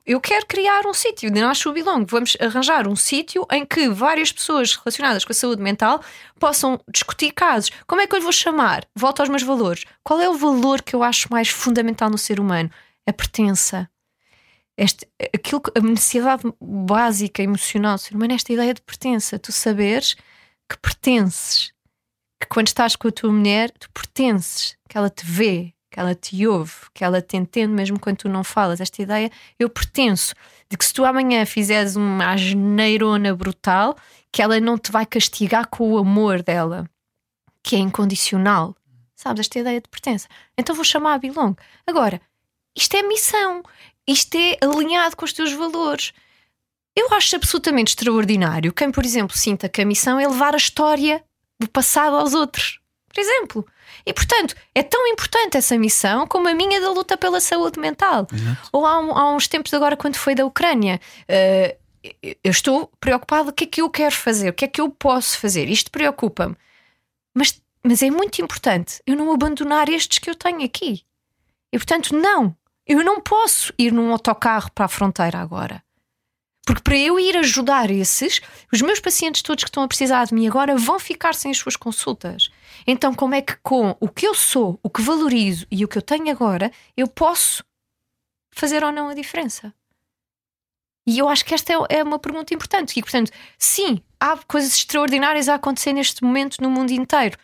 [0.04, 2.04] Eu quero criar um sítio de Nasce Bilong.
[2.06, 6.02] Vamos arranjar um sítio em que várias pessoas relacionadas com a saúde mental
[6.38, 7.70] possam discutir casos.
[7.86, 8.84] Como é que eu lhe vou chamar?
[8.94, 9.84] Volto aos meus valores.
[10.02, 12.70] Qual é o valor que eu acho mais fundamental no ser humano?
[13.10, 13.88] a pertença.
[14.82, 19.38] Este, aquilo, a necessidade básica emocional do ser humano, esta ideia de pertença.
[19.38, 20.14] Tu saberes
[20.66, 21.70] que pertences,
[22.40, 26.14] que quando estás com a tua mulher, tu pertences, que ela te vê, que ela
[26.14, 28.80] te ouve, que ela te entende mesmo quando tu não falas.
[28.80, 30.34] Esta ideia, eu pertenço,
[30.70, 33.94] de que se tu amanhã fizeres uma asneirona brutal,
[34.32, 36.88] que ela não te vai castigar com o amor dela,
[37.62, 38.74] que é incondicional.
[39.14, 40.26] Sabes, esta ideia de pertença.
[40.56, 41.54] Então vou chamar a Bilong.
[41.86, 42.18] Agora,
[42.76, 43.62] isto é missão,
[44.06, 46.12] isto é alinhado com os teus valores.
[46.96, 51.22] Eu acho absolutamente extraordinário quem, por exemplo, sinta que a missão é levar a história
[51.58, 53.66] do passado aos outros, por exemplo.
[54.04, 58.26] E portanto, é tão importante essa missão como a minha da luta pela saúde mental.
[58.32, 58.68] Exato.
[58.72, 61.80] Ou há, um, há, uns tempos agora, quando foi da Ucrânia, uh,
[62.42, 64.88] eu estou preocupada o que é que eu quero fazer, o que é que eu
[64.90, 65.68] posso fazer.
[65.68, 66.56] Isto preocupa-me.
[67.34, 71.04] Mas, mas é muito importante eu não abandonar estes que eu tenho aqui.
[71.72, 72.56] E portanto, não,
[72.90, 75.80] eu não posso ir num autocarro para a fronteira agora.
[76.66, 78.40] Porque para eu ir ajudar esses,
[78.72, 81.58] os meus pacientes todos que estão a precisar de mim agora vão ficar sem as
[81.58, 82.50] suas consultas.
[82.84, 85.98] Então, como é que com o que eu sou, o que valorizo e o que
[85.98, 87.62] eu tenho agora, eu posso
[88.50, 89.72] fazer ou não a diferença?
[91.06, 92.98] E eu acho que esta é, é uma pergunta importante.
[92.98, 97.38] E, portanto, sim, há coisas extraordinárias a acontecer neste momento no mundo inteiro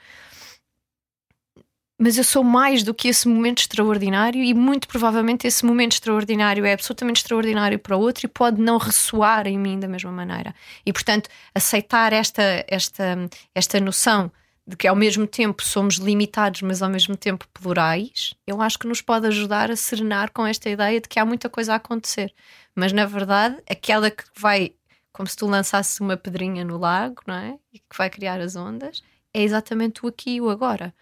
[1.98, 6.64] mas eu sou mais do que esse momento extraordinário e muito provavelmente esse momento extraordinário
[6.66, 10.54] é absolutamente extraordinário para o outro e pode não ressoar em mim da mesma maneira.
[10.84, 13.16] E portanto, aceitar esta esta
[13.54, 14.30] esta noção
[14.66, 18.86] de que ao mesmo tempo somos limitados, mas ao mesmo tempo plurais, eu acho que
[18.86, 22.34] nos pode ajudar a serenar com esta ideia de que há muita coisa a acontecer.
[22.74, 24.72] Mas na verdade, aquela que vai,
[25.12, 27.58] como se tu lançasses uma pedrinha no lago, não é?
[27.72, 30.92] E que vai criar as ondas, é exatamente o aqui e o agora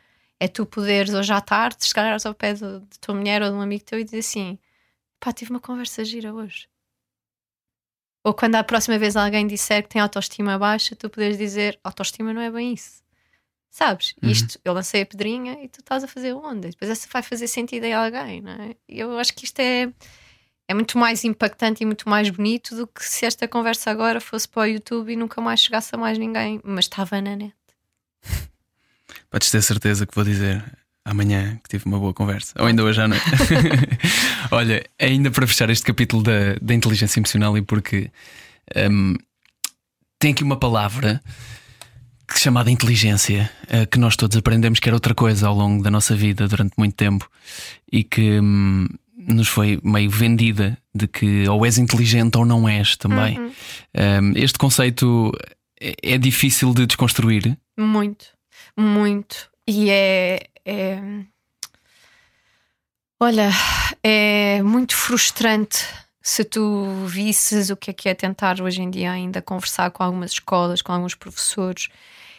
[0.41, 3.61] é tu poderes hoje à tarde chegares ao pé da tua mulher ou de um
[3.61, 4.59] amigo teu e dizer assim:
[5.21, 6.69] pá, tive uma conversa gira hoje.
[8.25, 12.33] Ou quando a próxima vez alguém disser que tem autoestima baixa, tu poderes dizer: autoestima
[12.33, 13.03] não é bem isso.
[13.71, 14.15] Sabes?
[14.23, 14.31] Uhum.
[14.31, 16.69] Isto, eu lancei a pedrinha e tu estás a fazer onda.
[16.69, 18.77] Depois essa vai fazer sentido em alguém, não é?
[18.89, 19.93] Eu acho que isto é,
[20.69, 24.49] é muito mais impactante e muito mais bonito do que se esta conversa agora fosse
[24.49, 27.55] para o YouTube e nunca mais chegasse a mais ninguém, mas estava na net.
[29.31, 30.65] Podes ter certeza que vou dizer
[31.05, 33.25] amanhã que tive uma boa conversa, ou ainda hoje à noite.
[34.51, 38.11] Olha, ainda para fechar este capítulo da, da inteligência emocional, e porque
[38.91, 39.15] um,
[40.19, 41.23] tem aqui uma palavra
[42.37, 46.17] chamada inteligência, uh, que nós todos aprendemos que era outra coisa ao longo da nossa
[46.17, 47.29] vida durante muito tempo
[47.93, 52.97] e que um, nos foi meio vendida de que ou és inteligente ou não és
[52.97, 53.39] também.
[53.39, 53.53] Uhum.
[53.95, 55.33] Um, este conceito
[55.81, 57.57] é, é difícil de desconstruir.
[57.79, 58.34] Muito
[58.77, 59.51] muito.
[59.67, 61.01] E é, é.
[63.21, 63.51] Olha,
[64.03, 65.87] é muito frustrante
[66.23, 70.03] se tu visses o que é que é tentar hoje em dia ainda conversar com
[70.03, 71.89] algumas escolas, com alguns professores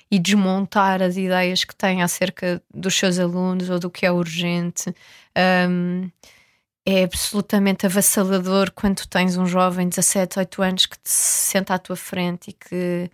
[0.09, 4.93] e desmontar as ideias que têm acerca dos seus alunos ou do que é urgente.
[5.69, 6.09] Um,
[6.85, 11.79] é absolutamente avassalador quando tens um jovem de 17, 18 anos que te senta à
[11.79, 13.09] tua frente e que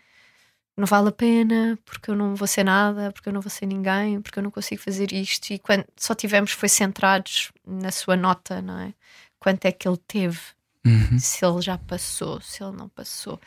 [0.81, 3.65] não vale a pena, porque eu não vou ser nada, porque eu não vou ser
[3.65, 5.51] ninguém, porque eu não consigo fazer isto.
[5.51, 8.93] E quando só tivemos foi centrados na sua nota, não é?
[9.39, 10.39] Quanto é que ele teve?
[10.85, 11.19] Uhum.
[11.19, 13.39] Se ele já passou, se ele não passou.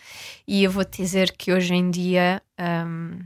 [0.47, 2.43] E eu vou te dizer que hoje em dia.
[2.59, 3.19] Um,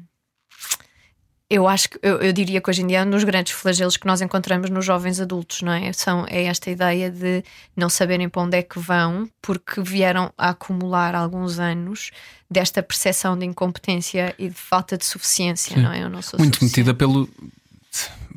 [1.51, 3.97] eu acho que eu, eu, diria que hoje em dia é um dos grandes flagelos
[3.97, 5.91] que nós encontramos nos jovens adultos, não é?
[5.95, 7.43] São, é esta ideia de
[7.75, 12.11] não saberem para onde é que vão porque vieram a acumular alguns anos
[12.51, 15.83] desta percepção de incompetência e de falta de suficiência, Sim.
[15.83, 16.03] não é?
[16.03, 17.29] Eu não sou Muito metida pelo.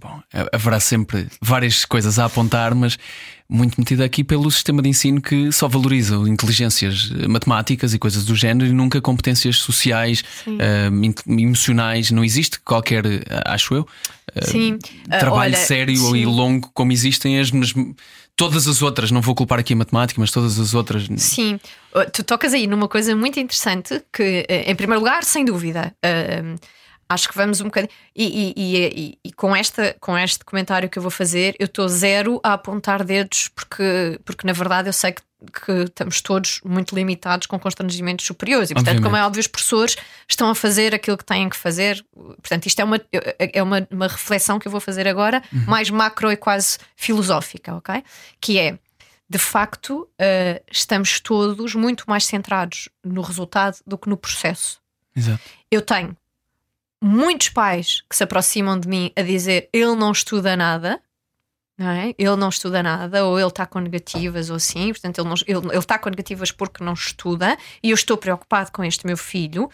[0.01, 0.19] Bom,
[0.51, 2.97] haverá sempre várias coisas a apontar, mas
[3.47, 8.35] muito metida aqui pelo sistema de ensino que só valoriza inteligências matemáticas e coisas do
[8.35, 12.09] género e nunca competências sociais, uh, emocionais.
[12.09, 13.03] Não existe qualquer,
[13.45, 16.15] acho eu, uh, trabalho Olha, sério sim.
[16.15, 17.51] e longo como existem as
[18.35, 19.11] todas as outras.
[19.11, 21.07] Não vou culpar aqui a matemática, mas todas as outras.
[21.17, 21.59] Sim,
[22.11, 25.93] tu tocas aí numa coisa muito interessante que, eh, em primeiro lugar, sem dúvida.
[26.03, 26.57] Uh,
[27.11, 27.91] acho que vamos um bocadinho.
[28.15, 31.87] E, e, e, e, com, esta, com este comentário que eu vou fazer, eu estou
[31.87, 36.95] zero a apontar dedos, porque, porque na verdade eu sei que, que estamos todos muito
[36.95, 38.71] limitados com constrangimentos superiores.
[38.71, 39.03] E portanto, Obviamente.
[39.03, 39.97] como é óbvio, os professores
[40.27, 42.03] estão a fazer aquilo que têm que fazer.
[42.13, 43.01] Portanto, isto é uma,
[43.39, 45.65] é uma, uma reflexão que eu vou fazer agora, uhum.
[45.67, 48.03] mais macro e quase filosófica, ok?
[48.39, 48.79] Que é.
[49.29, 54.81] De facto, uh, estamos todos muito mais centrados no resultado do que no processo.
[55.15, 55.41] Exato.
[55.71, 56.17] Eu tenho
[57.01, 61.01] muitos pais que se aproximam de mim a dizer ele não estuda nada,
[61.77, 62.13] não é?
[62.17, 65.77] Ele não estuda nada, ou ele está com negativas, ou assim, portanto, ele, ele, ele
[65.79, 69.69] está com negativas porque não estuda, e eu estou preocupado com este meu filho.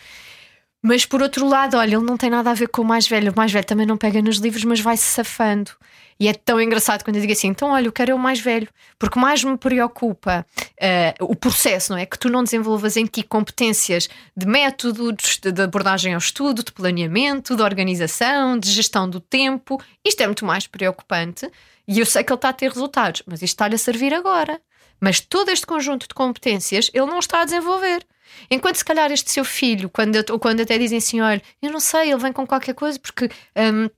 [0.82, 3.32] Mas por outro lado, olha, ele não tem nada a ver com o mais velho.
[3.32, 5.72] O mais velho também não pega nos livros, mas vai-se safando.
[6.20, 8.40] E é tão engraçado quando eu digo assim: então, olha, eu quero é o mais
[8.40, 12.06] velho, porque mais me preocupa uh, o processo, não é?
[12.06, 16.72] Que tu não desenvolvas em ti competências de método, de, de abordagem ao estudo, de
[16.72, 19.82] planeamento, de organização, de gestão do tempo.
[20.04, 21.50] Isto é muito mais preocupante
[21.88, 24.60] e eu sei que ele está a ter resultados, mas isto está-lhe a servir agora.
[25.00, 28.06] Mas todo este conjunto de competências ele não está a desenvolver.
[28.50, 31.80] Enquanto se calhar este seu filho, quando, ou quando até dizem assim: olha, eu não
[31.80, 33.30] sei, ele vem com qualquer coisa porque.
[33.56, 33.90] Um,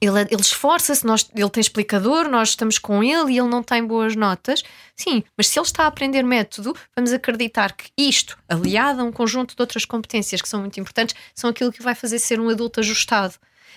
[0.00, 4.14] ele, ele esforça-se, ele tem explicador, nós estamos com ele e ele não tem boas
[4.14, 4.62] notas.
[4.94, 9.12] Sim, mas se ele está a aprender método, vamos acreditar que isto, aliado a um
[9.12, 12.48] conjunto de outras competências que são muito importantes, são aquilo que vai fazer ser um
[12.48, 13.34] adulto ajustado.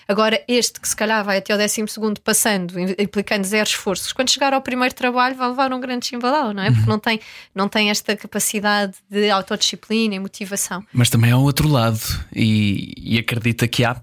[0.07, 1.85] Agora, este que se calhar vai até ao 12
[2.23, 6.63] passando, implicando zero esforços, quando chegar ao primeiro trabalho vai levar um grande chimbalão, não
[6.63, 6.71] é?
[6.71, 6.89] Porque uhum.
[6.89, 7.19] não tem,
[7.53, 10.83] não tem esta capacidade de autodisciplina e motivação.
[10.91, 11.99] Mas também há o outro lado,
[12.35, 14.01] e, e acredita que há,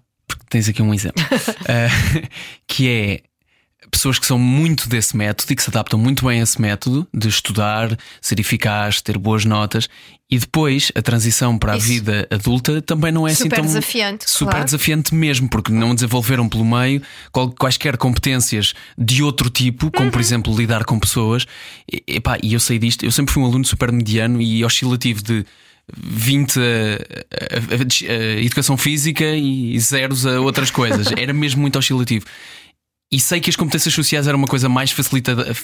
[0.48, 2.28] tens aqui um exemplo, uh,
[2.66, 3.22] que é
[3.90, 7.06] pessoas que são muito desse método e que se adaptam muito bem a esse método
[7.14, 9.88] de estudar, ser eficaz, ter boas notas
[10.30, 11.86] e depois a transição para a Isso.
[11.86, 14.64] vida adulta também não é super assim tão desafiante, super claro.
[14.64, 17.00] desafiante mesmo, porque não desenvolveram pelo meio
[17.58, 20.10] quaisquer competências de outro tipo, como uhum.
[20.10, 21.46] por exemplo lidar com pessoas.
[21.90, 25.22] E, epá, e eu sei disto, eu sempre fui um aluno super mediano e oscilativo
[25.22, 25.46] de
[25.94, 31.08] 20 a, a, a, educação física e zeros a outras coisas.
[31.16, 32.26] Era mesmo muito oscilativo.
[33.12, 35.54] E sei que as competências sociais era uma coisa mais facilitada,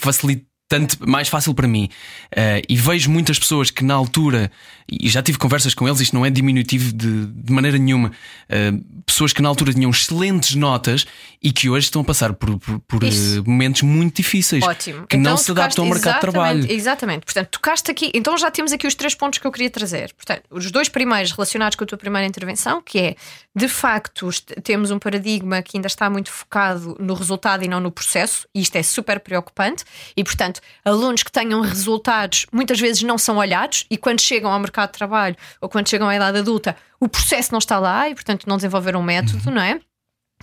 [0.73, 1.89] facilitante, mais fácil para mim.
[2.33, 4.51] Uh, e vejo muitas pessoas que na altura,
[4.91, 8.12] e já tive conversas com eles, isto não é diminutivo de, de maneira nenhuma.
[8.49, 11.07] Uh, pessoas que na altura tinham excelentes notas
[11.43, 13.09] e que hoje estão a passar por, por, por uh,
[13.47, 14.62] momentos muito difíceis.
[14.62, 15.07] Ótimo.
[15.07, 16.73] Que então, não se adaptam ao mercado de trabalho.
[16.73, 17.25] Exatamente.
[17.25, 18.11] Portanto, tocaste aqui.
[18.14, 20.12] Então já temos aqui os três pontos que eu queria trazer.
[20.14, 23.16] Portanto, os dois primeiros relacionados com a tua primeira intervenção, que é
[23.55, 24.31] de facto
[24.62, 28.62] temos um paradigma que ainda está muito focado no resultado e não no processo, e
[28.62, 29.85] isto é super preocupante.
[30.16, 34.59] E, portanto, alunos que tenham resultados muitas vezes não são olhados, e quando chegam ao
[34.59, 38.15] mercado de trabalho ou quando chegam à idade adulta, o processo não está lá e,
[38.15, 39.55] portanto, não desenvolveram um método, uhum.
[39.55, 39.81] não é?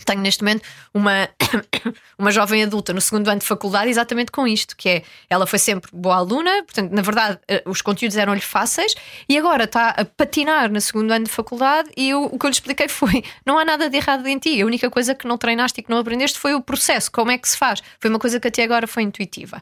[0.05, 0.63] Tenho neste momento
[0.93, 1.29] uma,
[2.17, 5.59] uma jovem adulta no segundo ano de faculdade exatamente com isto, que é ela foi
[5.59, 8.95] sempre boa aluna, portanto, na verdade, eh, os conteúdos eram-lhe fáceis
[9.27, 12.49] e agora está a patinar no segundo ano de faculdade e eu, o que eu
[12.49, 15.37] lhe expliquei foi: não há nada de errado em ti, a única coisa que não
[15.37, 17.81] treinaste e que não aprendeste foi o processo, como é que se faz.
[17.99, 19.61] Foi uma coisa que até agora foi intuitiva.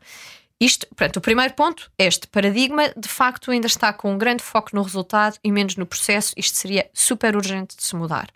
[0.59, 4.71] Isto, portanto, o primeiro ponto, este paradigma de facto ainda está com um grande foco
[4.73, 6.33] no resultado e menos no processo.
[6.35, 8.29] Isto seria super urgente de se mudar.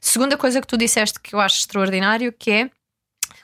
[0.00, 2.70] Segunda coisa que tu disseste que eu acho extraordinário, que é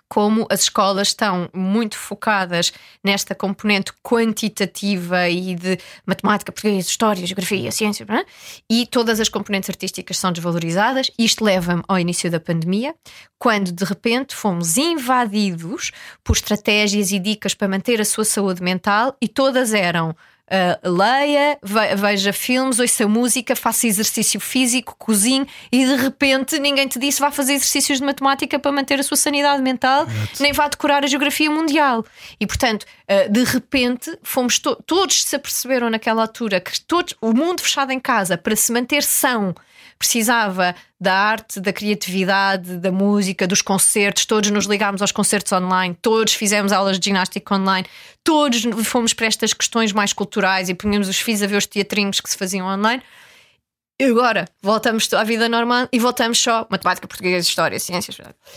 [0.08, 2.72] como as escolas estão muito focadas
[3.02, 8.24] nesta componente quantitativa e de matemática, português, história, geografia, ciência, é?
[8.70, 11.10] e todas as componentes artísticas são desvalorizadas.
[11.18, 12.94] Isto leva-me ao início da pandemia,
[13.38, 15.90] quando de repente fomos invadidos
[16.22, 20.14] por estratégias e dicas para manter a sua saúde mental e todas eram
[20.44, 21.58] Uh, leia,
[21.96, 27.30] veja filmes, ouça música, faça exercício físico, cozinhe e de repente ninguém te disse vá
[27.30, 30.06] fazer exercícios de matemática para manter a sua sanidade mental,
[30.38, 32.04] nem vá decorar a geografia mundial.
[32.38, 37.32] E portanto, uh, de repente, fomos to todos se aperceberam naquela altura que todos, o
[37.32, 39.54] mundo fechado em casa para se manter são
[39.98, 45.96] precisava da arte, da criatividade, da música, dos concertos, todos nos ligámos aos concertos online,
[46.00, 47.86] todos fizemos aulas de ginástica online,
[48.22, 52.20] todos fomos para estas questões mais culturais e punhamos os filhos a ver os teatrinhos
[52.20, 53.02] que se faziam online.
[54.00, 58.16] E agora voltamos à vida normal e voltamos só matemática, português, história, ciências.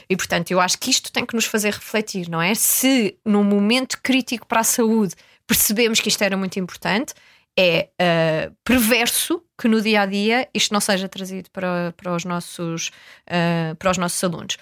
[0.10, 2.56] E portanto, eu acho que isto tem que nos fazer refletir, não é?
[2.56, 5.14] Se num momento crítico para a saúde
[5.46, 7.14] percebemos que isto era muito importante,
[7.58, 12.24] é uh, perverso que no dia a dia isto não seja trazido para, para, os,
[12.24, 12.90] nossos,
[13.28, 14.58] uh, para os nossos alunos.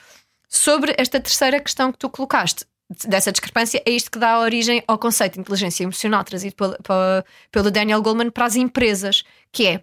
[0.47, 2.65] Sobre esta terceira questão que tu colocaste,
[3.07, 6.77] dessa discrepância, é isto que dá origem ao conceito de inteligência emocional trazido pelo,
[7.51, 9.81] pelo Daniel Goleman para as empresas, que é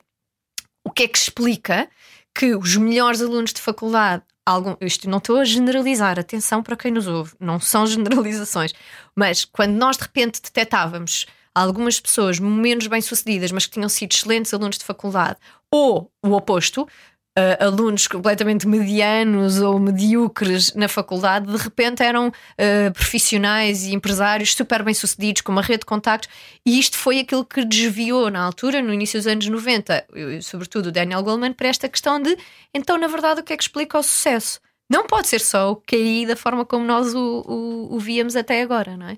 [0.85, 1.89] o que é que explica
[2.35, 6.91] que os melhores alunos de faculdade Algum, isto não estou a generalizar, atenção para quem
[6.91, 8.73] nos ouve, não são generalizações,
[9.15, 14.53] mas quando nós de repente detectávamos algumas pessoas menos bem-sucedidas, mas que tinham sido excelentes
[14.53, 15.39] alunos de faculdade,
[15.71, 16.87] ou o oposto,
[17.35, 24.55] Uh, alunos completamente medianos ou medíocres na faculdade, de repente eram uh, profissionais e empresários
[24.55, 26.29] super bem-sucedidos, com uma rede de contactos,
[26.67, 30.07] e isto foi aquilo que desviou na altura, no início dos anos 90,
[30.43, 32.37] sobretudo o Daniel Goleman, para esta questão de
[32.75, 34.61] então, na verdade, o que é que explica o sucesso?
[34.91, 38.61] Não pode ser só o KI da forma como nós o, o, o víamos até
[38.61, 39.17] agora, não é?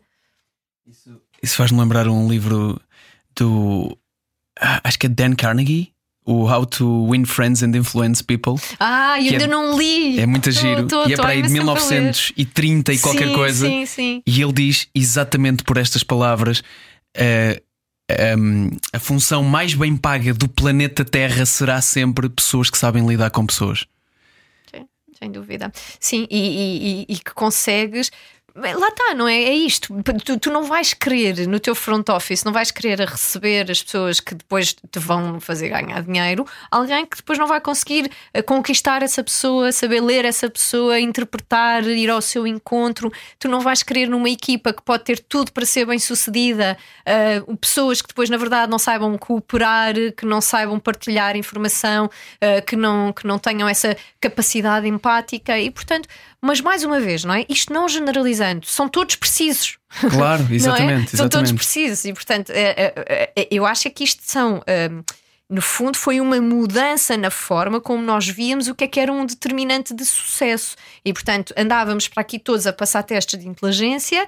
[0.87, 2.80] Isso, isso faz-me lembrar um livro
[3.36, 3.97] do.
[4.59, 5.92] Ah, acho que é Dan Carnegie.
[6.26, 8.55] O How to Win Friends and Influence People.
[8.80, 10.18] Ah, eu ainda é, não li.
[10.18, 10.86] É muito tô, giro.
[10.86, 13.66] Tô, e é para aí de 1930 e qualquer sim, coisa.
[13.66, 14.22] Sim, sim.
[14.26, 17.62] E ele diz exatamente por estas palavras: uh,
[18.38, 23.30] um, a função mais bem paga do planeta Terra será sempre pessoas que sabem lidar
[23.30, 23.84] com pessoas.
[24.74, 24.86] Sim,
[25.18, 25.70] sem dúvida.
[26.01, 28.11] Sim, e, e, e, e que consegues
[28.57, 29.35] Lá está, não é?
[29.35, 29.93] É isto.
[30.25, 34.21] Tu, tu, não vais querer no teu front office, não vais querer receber as pessoas
[34.21, 39.03] que depois te vão fazer ganhar dinheiro, alguém que depois não vai conseguir eh, conquistar
[39.03, 43.13] essa pessoa, saber ler essa pessoa, interpretar, ir ao seu encontro.
[43.41, 46.79] Tu não vais querer numa equipa que pode ter tudo para ser bem sucedida,
[47.49, 52.65] uh, pessoas que depois, na verdade, não saibam cooperar, que não saibam partilhar informação, uh,
[52.65, 56.09] que, não, que não tenham essa capacidade empática e, portanto
[56.45, 57.47] mas mais uma vez, não é?
[57.49, 59.78] Isto não generalizando, são todos precisos.
[60.11, 61.14] Claro, exatamente.
[61.14, 61.16] é?
[61.16, 64.62] São todos precisos e, portanto, é, é, é, eu acho que isto são.
[64.90, 65.03] Hum,
[65.49, 69.12] no fundo, foi uma mudança na forma como nós víamos o que é que era
[69.12, 70.74] um determinante de sucesso.
[71.05, 74.26] E, portanto, andávamos para aqui todos a passar testes de inteligência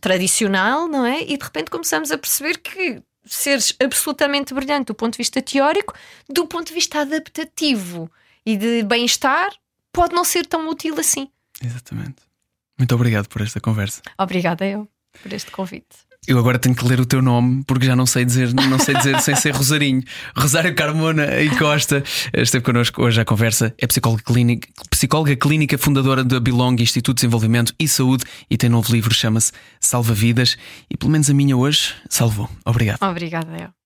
[0.00, 1.22] tradicional, não é?
[1.22, 5.94] E de repente começamos a perceber que seres absolutamente brilhante do ponto de vista teórico,
[6.28, 8.10] do ponto de vista adaptativo
[8.44, 9.50] e de bem-estar,
[9.96, 11.26] pode não ser tão útil assim.
[11.64, 12.16] Exatamente.
[12.78, 14.02] Muito obrigado por esta conversa.
[14.18, 14.86] Obrigada eu
[15.22, 16.04] por este convite.
[16.28, 18.94] Eu agora tenho que ler o teu nome porque já não sei dizer, não sei
[18.94, 20.02] dizer sem ser Rosarinho.
[20.36, 23.74] Rosário Carmona e Costa esteve connosco hoje à conversa.
[23.78, 28.68] É psicóloga clínica, psicóloga clínica, fundadora da Belong Instituto de Desenvolvimento e Saúde e tem
[28.68, 30.58] novo livro chama-se Salva Vidas
[30.90, 32.50] e pelo menos a minha hoje salvou.
[32.66, 32.98] Obrigado.
[33.02, 33.76] Obrigada eu.